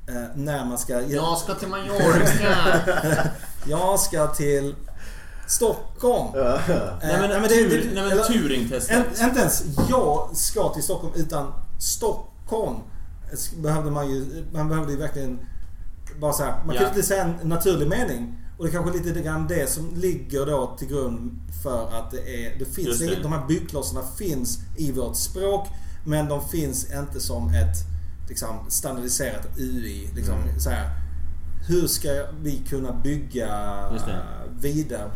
[0.09, 1.01] eh, när man ska...
[1.03, 2.81] Jag ska till Mallorca!
[3.67, 4.75] Jag ska till
[5.49, 6.29] Stockholm.
[6.35, 6.59] Ja.
[7.03, 8.97] nej men, Eh, men tur, det- det- nej, men Turing-testet.
[9.21, 12.77] En- Inte ens jag ska till Stockholm utan Stockholm
[13.57, 15.39] behövde man ju, man behövde ju verkligen
[16.21, 18.35] bara så här, man kan inte säga en naturlig mening.
[18.59, 22.47] Och det är kanske lite grann det som ligger då till grund för att det
[22.47, 23.23] är, det finns, det.
[23.23, 25.69] de här byggklossarna finns i vårt språk
[26.07, 27.77] men de finns inte som ett
[28.29, 30.11] liksom, standardiserat UI.
[30.15, 30.61] Liksom, Mm.
[30.61, 30.91] så här,
[31.69, 32.09] hur ska
[32.43, 33.51] vi kunna bygga
[34.61, 35.11] vidare?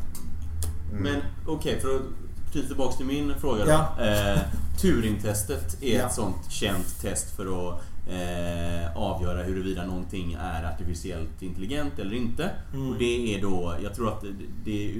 [0.93, 2.03] Men okej, för att
[2.53, 3.71] knyta tillbaks till min fråga då.
[3.71, 4.05] Ja.
[4.07, 4.39] Eh,
[4.81, 6.07] Turing-testet är Ja.
[6.07, 12.51] ett sånt känt test för att eh, avgöra huruvida någonting är artificiellt intelligent eller inte.
[12.75, 12.89] Mm.
[12.91, 14.25] Och det är då, jag tror att
[14.65, 14.95] det,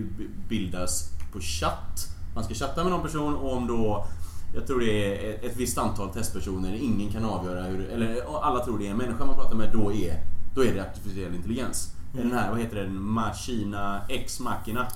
[0.49, 2.07] bildas på chatt.
[2.35, 4.07] Man ska chatta med någon person och om då
[4.55, 8.79] jag tror det är ett- visst antal testpersoner, ingen kan avgöra hur, eller alla tror
[8.79, 10.15] det är en människa man pratar med, då är,
[10.55, 11.93] då är det artificiell intelligens.
[12.15, 12.29] Mm.
[12.29, 14.87] Den här, vad heter den, Machina X Machina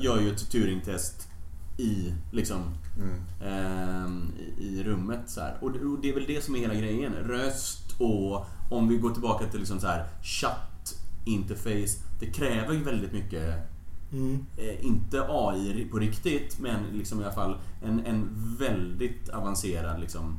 [0.00, 1.28] gör ju ett Turing-test
[1.78, 2.58] i, liksom,
[2.98, 3.20] Mm.
[3.42, 5.20] ehm, i, i rummet.
[5.26, 5.56] Så här.
[5.60, 7.12] Och, det, och det är väl det som är hela grejen.
[7.14, 10.94] Röst och om vi går tillbaka till liksom så här, chatt
[11.24, 11.98] interface.
[12.20, 13.70] Det kräver ju väldigt mycket
[14.12, 14.46] Mm.
[14.56, 18.28] eh, inte AI på riktigt, men liksom i alla fall en, en
[18.58, 20.36] väldigt avancerad liksom,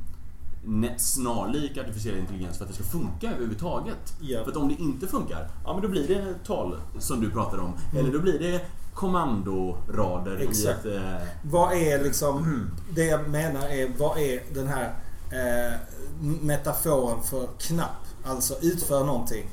[0.96, 4.16] snarlik artificiell intelligens för att det ska funka överhuvudtaget.
[4.20, 4.44] Ja.
[4.44, 7.58] För att om det inte funkar, ja men då blir det tal som du pratar
[7.58, 7.72] om.
[7.98, 8.60] Eller då blir det
[8.98, 10.84] kommandorader Exakt.
[10.84, 10.96] ett...
[10.96, 14.94] Eh, Vad är liksom, det jag menar är, vad är den här
[15.30, 15.74] eh,
[16.20, 18.06] metaforen för knapp?
[18.24, 19.50] Alltså utför någonting.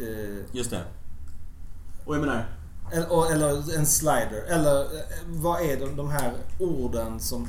[0.00, 0.82] Eh, just det.
[2.04, 2.46] Och jag menar,
[2.92, 4.44] eller, eller en slider.
[4.48, 7.48] Eller eh, vad är de, de här orden som...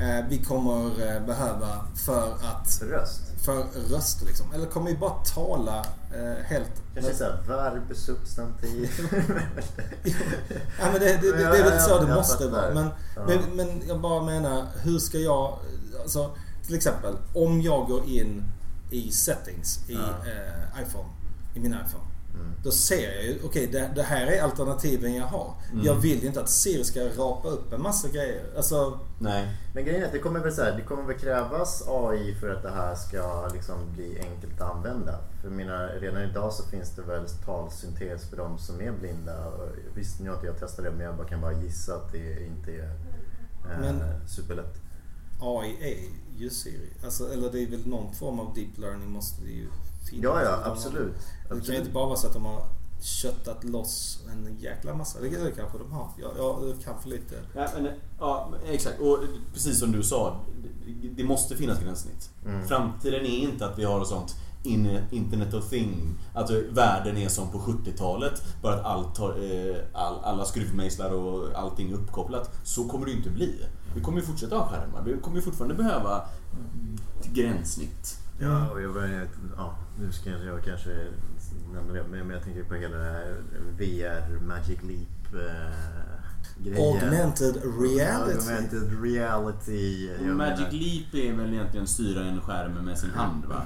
[0.00, 0.84] eh, vi kommer
[1.16, 2.82] eh, behöva för att...
[2.82, 3.20] Röst.
[3.44, 4.52] För röst liksom.
[4.52, 5.78] Eller kommer vi bara tala
[6.14, 6.70] eh, helt...
[6.94, 8.90] Kanske såhär verb, substantiv.
[10.80, 12.74] Ja, men det, det, det, det är väl så det måste vara.
[12.74, 13.22] Men, Ja.
[13.26, 15.58] men, men jag bara menar, hur ska jag...
[16.02, 16.30] Alltså,
[16.66, 18.44] till exempel, om jag går in
[18.90, 20.00] i settings i Ja.
[20.00, 21.08] eh, iPhone,
[21.54, 22.04] i min iPhone.
[22.34, 22.46] Mm.
[22.64, 25.54] Då ser jag ju, okej det, det här är alternativen jag har.
[25.72, 25.84] Mm.
[25.84, 28.44] Jag vill ju inte att Siri ska rapa upp en massa grejer.
[28.56, 29.48] Alltså, Nej.
[29.74, 32.50] Men grejen är att det kommer väl så här, det kommer väl krävas AI för
[32.54, 35.18] att det här ska liksom bli enkelt att använda.
[35.42, 39.52] För menar, redan idag så finns det väl talsyntes för de som är blinda.
[39.94, 42.46] Visst, nu har inte jag testat det men jag bara kan bara gissa att det
[42.46, 42.90] inte är
[43.72, 44.74] eh, Men- superlätt.
[45.40, 45.98] AI är
[46.40, 46.92] ju Siri.
[47.04, 49.66] Alltså, eller det är väl någon form av deep learning måste det ju.
[50.12, 51.14] Ja, ja, absolut.
[51.48, 52.62] Det kan ju inte bara vara så att de har
[53.00, 55.20] köttat loss en jäkla massa.
[55.20, 56.08] Det, det kanske de har.
[56.20, 57.34] Jag, jag kan för lite.
[57.54, 57.88] Ja, men,
[58.18, 59.00] ja, exakt.
[59.00, 59.18] Och
[59.52, 60.36] precis som du sa,
[61.02, 62.30] det- det måste finnas gränssnitt.
[62.46, 62.68] Mm.
[62.68, 66.14] Framtiden är inte att vi har ett sånt in, internet of thing.
[66.34, 68.42] Att världen är som på 70-talet.
[68.62, 72.50] Bara att allt har, eh, all, alla skruvmejslar och allting är uppkopplat.
[72.64, 73.54] Så kommer det ju inte bli.
[73.94, 75.02] Vi kommer ju fortsätta ha skärmar.
[75.04, 76.22] Vi kommer ju fortfarande behöva
[77.32, 78.18] gränssnitt.
[78.38, 80.90] Ja, och jag börjar, ja, nu ska jag, jag kanske
[81.74, 83.36] nämna det, men jag tänker på hela det här
[83.78, 85.74] VR Magic Leap eh,
[86.58, 87.02] grejen.
[87.02, 88.38] Augmented reality.
[88.38, 90.08] Augmented reality.
[90.20, 93.62] Magic menar, Leap är väl egentligen styra en skärm med sin hand va?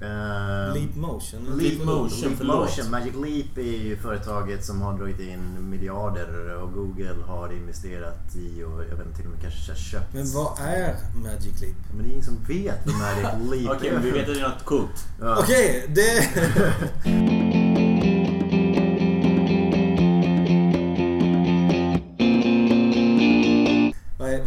[0.00, 1.58] Eh, Leap motion.
[1.58, 2.18] Leap motion.
[2.20, 2.56] Leap förlåt.
[2.58, 2.90] Motion.
[2.90, 8.64] Magic Leap är ju företaget som har dragit in miljarder och Google har investerat i
[8.64, 10.14] och jag vet inte till och med kanske köpt.
[10.14, 11.76] Men vad är Magic Leap?
[11.94, 13.92] Men det är ingen som vet vad Magic Leap Okej, är.
[13.94, 15.04] men vi vet att det är något coolt.
[15.20, 15.36] Ja.
[15.38, 16.28] Okej, det...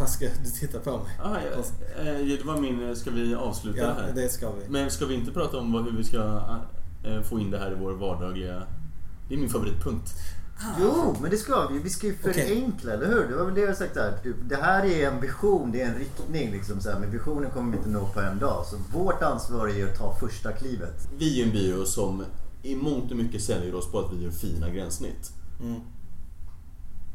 [0.07, 1.19] Ska du titta på mig?
[1.23, 1.63] Ah, ja,
[2.03, 2.95] eh, det var min...
[2.95, 4.11] Ska vi avsluta Ja, det här?
[4.15, 4.69] det ska vi.
[4.69, 6.41] Men ska vi inte prata om vad, hur vi ska
[7.03, 8.63] eh, få in det här i vår vardagliga...
[9.29, 10.09] Det är min favoritpunkt.
[10.81, 11.79] Jo, men det ska vi.
[11.79, 13.27] Vi ska ju förenkla, eller hur?
[13.29, 14.13] Det var väl det jag sagt där.
[14.49, 16.51] Det här är en vision, det är en riktning.
[16.51, 16.99] Liksom, så här.
[16.99, 18.65] Men visionen kommer vi inte nå på en dag.
[18.65, 21.07] Så vårt ansvar är att ta första klivet.
[21.17, 22.23] Vi är en byrå som
[22.63, 25.31] i mångt och mycket säljer oss på att vi gör fina gränssnitt.
[25.61, 25.81] Mm.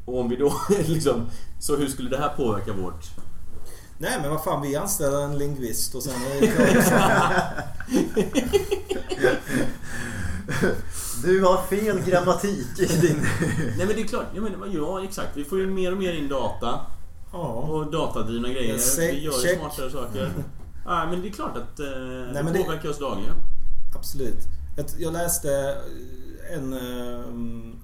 [0.08, 0.52] Och om vi då
[0.86, 1.26] liksom...
[1.60, 3.04] Så hur skulle det här påverka vårt...
[4.00, 6.52] Nej men vad fan, vi anställer en lingvist och sen det.
[11.24, 13.26] Du har fel grammatik i din...
[13.76, 15.28] Nej men det är klart, jag menar, ja exakt.
[15.36, 16.80] Vi får ju mer och mer in data.
[17.32, 17.38] Ja.
[17.48, 18.78] Och datadrivna grejer.
[18.78, 19.58] Säger- Vi gör ju check.
[19.58, 20.32] smartare saker.
[20.84, 21.86] Ja men det är klart att eh,
[22.32, 23.34] men det det- påverkar oss dagligen.
[23.96, 24.38] Absolut.
[24.76, 25.76] Jag, jag läste
[26.54, 27.24] en, eh,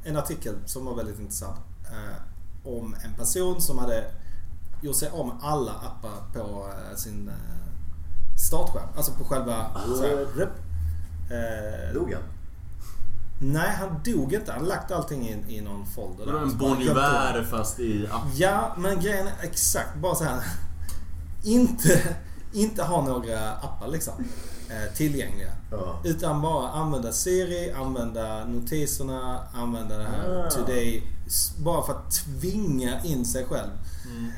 [0.04, 1.56] en artikel som var väldigt intressant.
[1.94, 4.04] Eh, Om en person som hade
[4.80, 7.34] gjort sig av med alla appar på eh, sin eh,
[8.38, 8.88] startskärm.
[8.96, 9.66] Alltså på själva...
[9.96, 10.50] Så här, rep.
[11.30, 12.22] Eh, Dog han?
[13.38, 14.52] nej, han dog inte.
[14.52, 16.26] Han lagt allting in i någon folder.
[16.26, 16.42] Där.
[16.42, 18.22] en Så bara Bon Iver fast i app.
[18.34, 20.42] Ja, men grejen är exakt bara så här.
[21.44, 22.16] Inte,
[22.52, 24.14] inte ha några appar liksom
[24.94, 25.52] tillgängliga.
[25.70, 26.00] Ja.
[26.04, 30.50] Utan bara använda Siri, använda notiserna, använda det här Ah.
[30.50, 31.02] Today.
[31.58, 33.70] Bara för att tvinga in sig själv.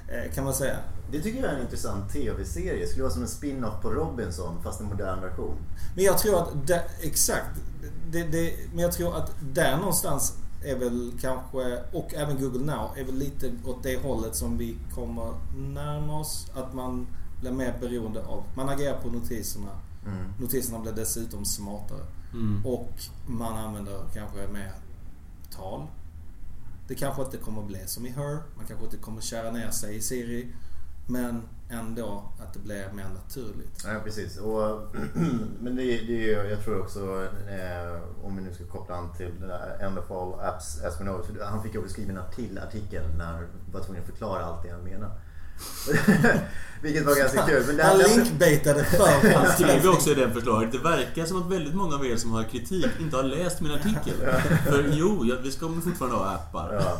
[0.08, 0.76] Eh, kan man säga.
[1.12, 2.80] Det tycker jag är en intressant TV-serie.
[2.80, 5.56] Det skulle vara som en spin-off på Robinson fast en modern version.
[5.94, 7.60] Men jag tror att, där, exakt.
[8.10, 12.90] Det, det, men jag tror att där någonstans är väl kanske, och även Google Now,
[12.96, 16.50] är väl lite åt det hållet som vi kommer närma oss.
[16.54, 17.06] Att man
[17.40, 19.70] blir mer beroende av, man agerar på notiserna.
[20.06, 20.32] Mm.
[20.40, 22.06] Notiserna blir dessutom smartare.
[22.32, 22.66] Mm.
[22.66, 22.92] Och
[23.26, 24.72] man använder kanske mer
[25.50, 25.86] tal.
[26.88, 28.42] Det kanske inte kommer bli som i Her.
[28.56, 30.54] Man kanske inte kommer kära ner sig i Siri.
[31.08, 33.84] Men ändå att det blir mer naturligt.
[33.84, 34.38] Ja, precis.
[34.38, 34.94] Och,
[35.60, 39.12] men det, det är ju, jag tror också, eh, om vi nu ska koppla an
[39.16, 42.20] till det där End of all apps as we know Han fick ju också skriva
[42.20, 45.12] en till artikel när han var tvungen att förklara allt det han menade.
[46.82, 47.64] Vilket var ganska kul.
[47.66, 50.72] Men det Han här- linkbaitade för Han skrev också i det förslaget.
[50.72, 53.72] Det verkar som att väldigt många av er som har kritik inte har läst min
[53.72, 54.14] artikel.
[54.66, 56.74] För jo, vi ska fortfarande ha appar.
[56.80, 56.98] Ja.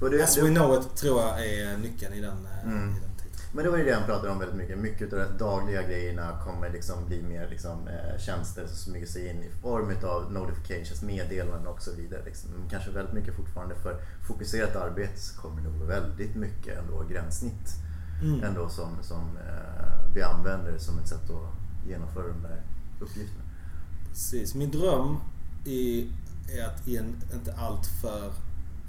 [0.00, 2.88] Och det, As we know it tror jag är nyckeln i den, eh, Mm.
[2.90, 3.32] i den titeln.
[3.54, 4.78] Men det var ju det han pratade om väldigt mycket.
[4.78, 9.28] Mycket av de dagliga grejerna kommer liksom bli mer liksom, eh, tjänster som smyger sig
[9.28, 12.22] in i form av notifications, meddelanden och så vidare.
[12.24, 12.50] Liksom.
[12.70, 13.96] Kanske väldigt mycket fortfarande för
[14.28, 17.68] fokuserat arbete så kommer det nog väldigt mycket ändå gränssnitt
[18.22, 18.44] Mm.
[18.44, 22.62] ändå som, som eh, vi använder som ett sätt att genomföra de där
[23.00, 23.44] uppgifterna.
[24.08, 24.54] Precis.
[24.54, 25.16] Min dröm
[25.64, 26.06] är,
[26.58, 28.26] är att i en inte alltför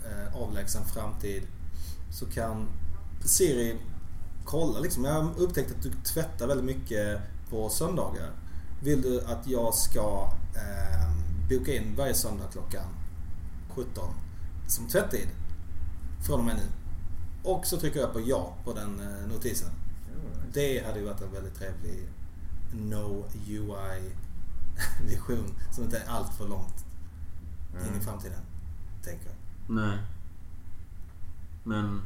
[0.06, 1.44] eh, avlägsen framtid
[2.12, 2.68] så kan
[3.26, 3.78] Siri
[4.46, 5.04] kolla liksom.
[5.04, 8.30] Jag har upptäckt att du tvättar väldigt mycket på söndagar.
[8.84, 11.12] Vill du att jag ska eh,
[11.50, 12.86] boka in varje söndag klockan
[13.70, 14.04] 17
[14.68, 15.28] som tvättid?
[16.26, 16.87] Från och med nu.
[17.48, 19.70] Och så trycker jag på ja på den eh, notisen.
[20.54, 22.08] Det hade ju varit en väldigt trevlig
[22.74, 24.14] No UI-vision
[25.72, 26.86] som inte är allt för långt
[27.74, 28.40] in i framtiden.
[29.04, 29.36] Tänker jag.
[29.76, 29.98] Nej.
[31.64, 32.02] Men,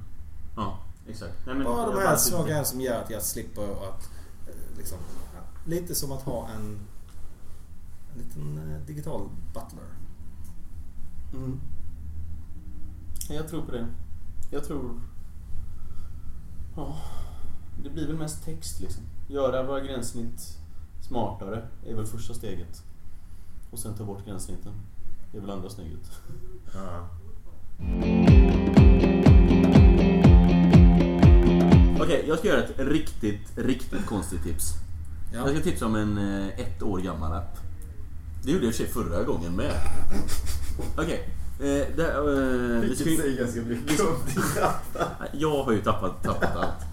[0.56, 1.46] ja, exakt.
[1.46, 4.10] Nej, men, Bara de här små grejerna som gör att jag slipper att
[4.48, 4.98] eh, liksom,
[5.66, 6.80] lite som att ha en,
[8.14, 9.86] en liten eh, digital butler.
[11.34, 11.60] Mm.
[13.30, 13.88] Jag tror på det.
[14.52, 15.02] Jag tror...
[16.76, 16.98] Ja,
[17.84, 19.04] det blir väl mest text liksom.
[19.28, 20.58] Göra våra gränssnitt
[21.08, 22.84] smartare är väl första steget.
[23.72, 24.74] Och sen ta bort gränssnitten.
[25.32, 26.12] Det är väl andra steget.
[26.74, 27.10] Ja.
[32.02, 34.74] Okej, jag ska göra ett riktigt, riktigt konstigt tips.
[35.34, 35.40] Ja.
[35.40, 37.58] Jag ska tipsa om en eh, ett år gammal app.
[38.44, 39.74] Det gjorde jag i och för sig förra gången med.
[40.98, 41.41] Okej.
[41.62, 44.44] Eh, det, eh, det ska säger ganska mycket om din.
[45.42, 46.86] Jag har ju tappat, tappat allt.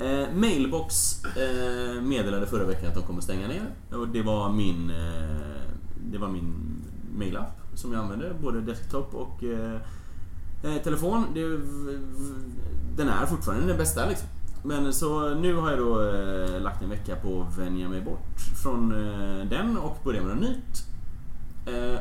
[0.00, 3.66] Eh, Mailbox eh, meddelade förra veckan att de kommer stänga ner.
[3.92, 5.72] Och det var min, eh,
[6.10, 6.54] det var min
[7.18, 9.80] mailapp som jag använde, både desktop och eh,
[10.64, 11.24] eh, telefon.
[11.34, 11.60] Det,
[12.96, 14.28] den är fortfarande den bästa liksom.
[14.64, 15.94] Men så nu har jag då
[16.58, 18.88] lagt en vecka på att vänja mig bort från
[19.50, 20.84] den och börja med något nytt.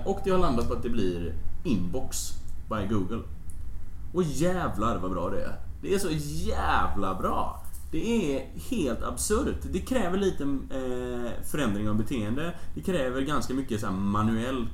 [0.06, 1.34] Och det har landat på att det blir
[1.68, 2.32] Inbox
[2.70, 3.22] by Google.
[4.14, 5.56] Och jävlar vad bra det är.
[5.82, 6.10] Det är så
[6.50, 7.64] jävla bra.
[7.92, 9.56] Det är helt absurt.
[9.72, 12.54] Det kräver lite eh, förändring av beteende.
[12.76, 14.70] Det kräver ganska mycket så här, manuellt.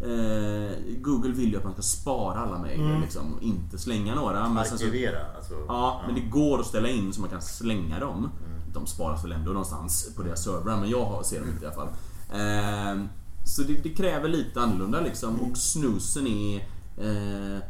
[0.00, 3.00] Eh, Google vill ju att man ska spara alla mejl Mm.
[3.00, 4.48] liksom, och inte slänga några.
[4.48, 5.54] Men sen så, Arkivera alltså.
[5.68, 8.30] ja, men det går att ställa in så man kan slänga dem.
[8.74, 11.74] De sparas väl ändå någonstans på deras servrar, men jag ser dem inte i alla
[11.76, 11.88] fall.
[12.32, 13.04] Eh,
[13.46, 15.40] så det, det kräver lite annorlunda liksom.
[15.40, 16.56] Och snusen är...
[16.98, 17.62] Eh,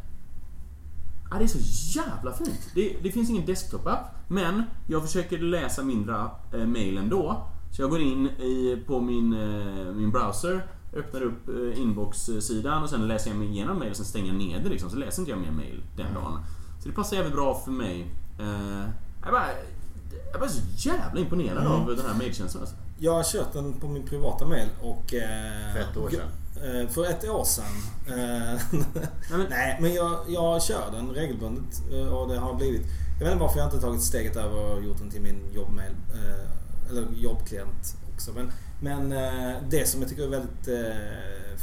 [1.30, 2.70] Ja, det är så jävla fint.
[2.74, 7.48] Det, det finns ingen desktop-app, men jag försöker läsa mindre eh, mail ändå.
[7.72, 10.66] Så jag går in i, på min, eh, min browser,
[10.96, 14.36] öppnar upp eh, inbox-sidan och sen läser jag mig igenom mail och sen stänger jag
[14.36, 14.90] ner det liksom.
[14.90, 16.38] Så läser inte jag mer mail den dagen.
[16.82, 18.00] Så det passar jävligt bra för mig.
[18.40, 18.88] Eh,
[19.22, 19.46] jag, bara,
[20.26, 22.60] jag är bara så jävla imponerad av den här mailtjänsten.
[22.60, 22.76] Alltså.
[22.98, 25.14] Jag har kört den på min privata mail och...
[25.14, 26.80] Eh, För ett år sedan.
[26.82, 27.64] eh, För ett år sedan.
[28.06, 28.60] Eh,
[29.30, 32.82] men- Nej, men jag, jag kör den regelbundet eh, och det har blivit...
[33.18, 35.92] Jag vet inte varför jag inte tagit steget över och gjort den till min jobbmail.
[36.90, 38.30] Eller jobbklient också.
[38.32, 39.10] Men, men
[39.70, 40.68] det som jag tycker är väldigt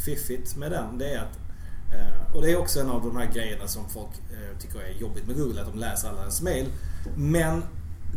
[0.05, 1.37] fiffigt med den det är att
[2.35, 4.09] och det är också en av de här grejerna som folk
[4.59, 6.65] tycker är jobbigt med Google, att de läser alla ens mail.
[7.15, 7.63] Men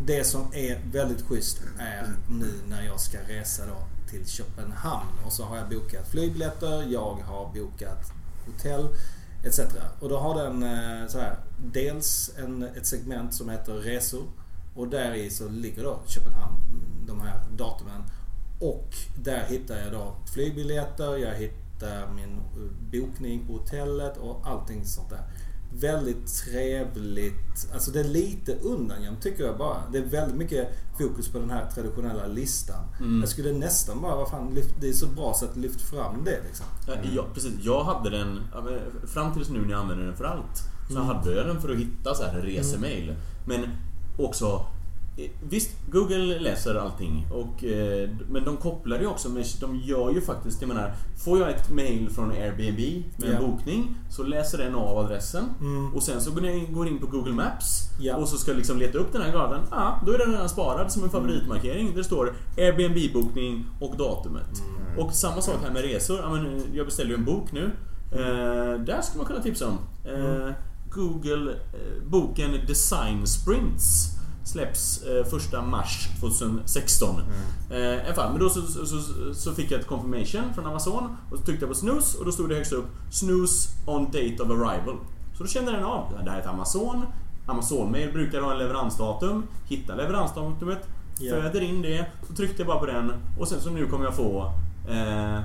[0.04, 3.76] det som är väldigt schysst är nu när jag ska resa då
[4.10, 8.12] till Köpenhamn och så har jag bokat flygbiljetter, jag har bokat
[8.46, 8.88] hotell
[9.44, 9.60] etc.
[10.00, 11.36] Och då har den eh, så här,
[11.72, 14.24] dels en, ett segment som heter resor
[14.74, 16.56] och där i så ligger då Köpenhamn,
[17.06, 18.02] de här datumen.
[18.60, 24.84] Och där hittar jag då flygbiljetter, jag hittar min eh, bokning på hotellet och allting
[24.84, 25.22] sånt där.
[25.80, 27.68] Väldigt trevligt.
[27.74, 29.76] Alltså det är lite undangömt tycker jag bara.
[29.92, 30.68] Det är väldigt mycket
[30.98, 32.84] fokus på den här traditionella listan.
[33.00, 33.20] Mm.
[33.20, 36.38] Jag skulle nästan bara, vad fan, det är så bra så att lyft fram det
[36.46, 36.66] liksom.
[36.86, 37.52] Ja, Ja, precis.
[37.62, 38.40] Jag hade den,
[39.06, 41.06] fram tills nu när jag använder den för allt, så Mm.
[41.06, 43.14] hade jag den för att hitta så här resemail.
[43.46, 43.60] Men
[44.18, 44.66] också,
[45.48, 47.26] visst, Google läser allting.
[47.32, 50.94] Och, eh, men de kopplar ju också, med, de gör ju faktiskt, jag menar,
[51.24, 52.78] får jag ett mail från Airbnb
[53.16, 53.48] med en Ja.
[53.48, 55.44] bokning, så läser den av adressen.
[55.60, 55.94] Mm.
[55.94, 58.16] Och sen så går jag in, går in på Google Maps Ja.
[58.16, 59.60] och så ska jag liksom leta upp den här graden.
[59.70, 61.92] Ja, då är den redan sparad som en favoritmarkering.
[61.96, 64.62] Det står Airbnb-bokning och datumet.
[64.98, 66.30] Och samma sak här med resor.
[66.32, 67.70] Men jag beställde ju en bok nu.
[68.12, 69.78] Eh, där ska man kunna tipsa om.
[70.04, 70.50] Eh,
[70.90, 74.15] Google eh, boken Design Sprints
[74.46, 77.20] släpps eh, första mars 2016.
[77.70, 80.66] Eh, i alla fall, men då så, så, så, så fick jag ett confirmation från
[80.66, 84.04] Amazon och så tryckte jag på snooze och då stod det högst upp Snooze on
[84.04, 84.96] date of arrival.
[85.36, 87.02] Så då kände den av, det här är ett Amazon.
[87.46, 89.42] Amazon-mail brukar ha en leveransdatum.
[89.68, 90.88] Hitta leveransdatumet,
[91.18, 91.34] Ja.
[91.34, 94.14] föder in det, så tryckte jag bara på den och sen så nu kommer jag
[94.14, 94.52] få
[94.88, 95.40] eh,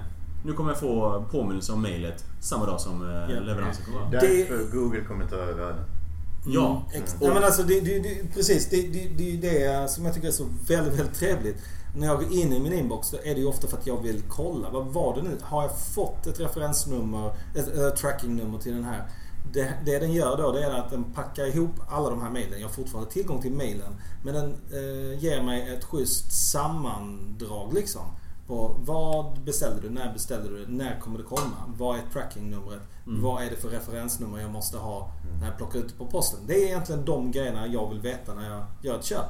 [0.45, 4.11] nu kommer jag få påminnelse om mailet samma dag som eh, leveransen kommer.
[4.11, 5.83] Därför Google kommer ta över världen.
[6.45, 6.83] Ja.
[6.93, 8.69] Mm, Och- ja, men alltså, det, det, det, precis.
[8.69, 11.57] Det, det, det är det som jag tycker är så väldigt, väldigt trevligt.
[11.95, 14.01] När jag går in i min inbox då är det ju ofta för att jag
[14.03, 14.69] vill kolla.
[14.69, 15.37] Vad var det nu?
[15.41, 19.07] Har jag fått ett referensnummer, ett, ett trackingnummer till den här
[19.53, 22.59] det, det den gör då det är att den packar ihop alla de här mejlen.
[22.59, 23.95] Jag har fortfarande tillgång till mejlen.
[24.23, 28.01] Men den eh, ger mig ett schysst sammandrag liksom.
[28.51, 29.89] På vad beställde du?
[29.89, 30.65] När beställde du?
[30.67, 31.55] När kommer det komma?
[31.67, 32.81] Vad är trackingnumret?
[33.07, 33.21] Mm.
[33.21, 36.39] Vad är det för referensnummer jag måste ha när jag plockar ut det på posten?
[36.47, 39.25] Det är egentligen de grejerna jag vill veta när jag gör ett köp.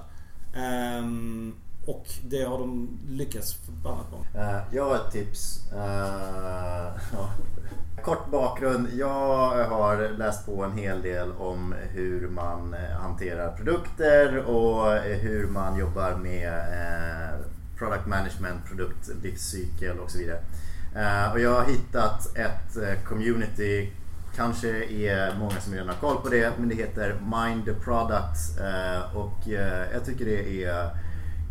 [0.55, 1.53] Ehm,
[1.87, 4.41] och det har de lyckats förbannat bra.
[4.41, 5.71] Eh, jag har ett tips.
[5.71, 5.77] Eh,
[7.13, 7.29] ja.
[8.03, 8.87] Kort bakgrund.
[8.93, 15.47] Jag har läst på en hel del om hur man eh, hanterar produkter och hur
[15.47, 17.50] man jobbar med eh,
[17.81, 20.39] product management, produktlivscykel och så vidare.
[20.95, 23.91] Eh, och jag har hittat ett eh, community
[24.35, 28.59] Kanske är många som redan har koll på det men det heter Mind the Product
[28.59, 29.47] eh, och
[29.93, 30.89] jag tycker det är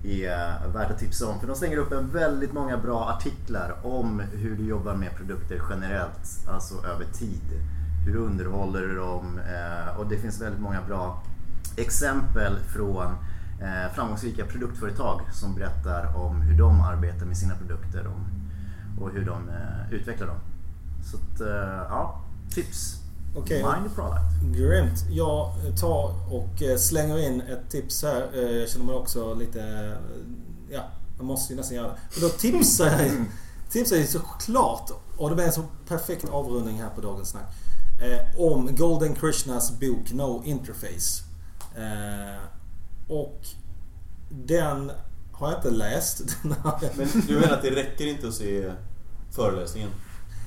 [0.05, 1.41] är värt att tipsa om.
[1.41, 5.63] För de slänger upp en väldigt många bra artiklar om hur du jobbar med produkter
[5.71, 7.43] generellt, alltså över tid.
[8.07, 9.41] Hur underhåller du dem?
[9.99, 11.23] Och det finns väldigt många bra
[11.77, 13.30] exempel från eh,
[13.95, 18.07] framgångsrika produktföretag som berättar om hur de arbetar med sina produkter
[19.01, 20.39] och, hur de eh, utvecklar dem.
[21.11, 22.97] Så att, eh, ja, tips.
[23.37, 23.57] Okej.
[23.63, 24.57] Mind product.
[24.57, 25.05] Grymt.
[25.11, 28.29] Jag tar och eh, slänger in ett tips här.
[28.35, 29.61] Eh, Jag känner mig också lite...
[29.63, 29.93] eh,
[30.73, 30.81] Ja,
[31.17, 31.93] jag måste ju nästan göra det.
[32.17, 33.11] Och då tipsar jag,
[33.71, 37.55] tipsar jag såklart, och det blir en så perfekt avrundning här på dagens snack,
[38.03, 41.23] eh, om Golden Krishnas bok No Interface.
[43.11, 43.47] Och
[44.31, 44.91] den
[45.33, 46.23] har jag inte läst.
[46.43, 48.73] Men du menar att det räcker inte att se
[49.31, 49.91] föreläsningen?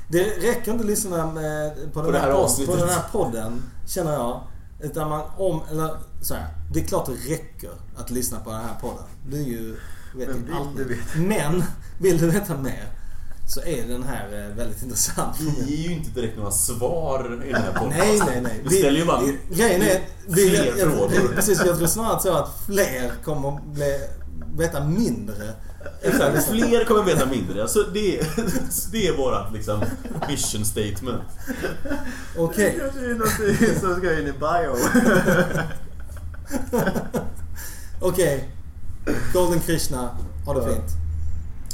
[0.09, 3.03] Det räcker inte att lyssna med, på, den det här här pod- på den här
[3.11, 4.41] podden, känner jag.
[4.79, 8.59] Utan man om, eller så här, det är klart det räcker att lyssna på den
[8.59, 9.03] här podden.
[9.27, 9.77] Det är ju,
[10.15, 11.17] vet Men vill allt.
[11.17, 11.63] Men,
[11.99, 12.85] vill du veta mer
[13.47, 15.37] så är den här eh, väldigt intressant.
[15.39, 17.97] Vi ger ju inte direkt några svar i den här podden.
[17.97, 18.61] Nej, nej, nej.
[18.63, 20.01] Vi ställer ju bara det- Grejen är...
[20.27, 21.31] Det, fler jag, jag, frågor.
[21.35, 23.99] Precis, jag tror snarare så att fler kommer bli,
[24.57, 25.53] veta mindre.
[26.01, 27.61] Exakt, fler kommer veta mindre.
[27.61, 28.25] Alltså det, är,
[28.91, 29.83] det är vårat liksom
[30.29, 31.21] vision statement.
[32.37, 32.73] Okej.
[32.73, 34.75] Det kanske är någonting som ska in i bio.
[38.01, 38.49] Okej.
[39.33, 40.09] Golden Krishna,
[40.45, 40.91] ha det fint.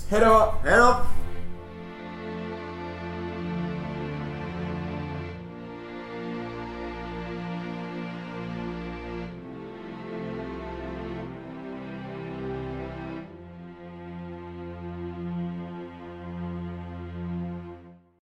[0.10, 0.54] Hejdå!
[0.64, 0.96] Hej då!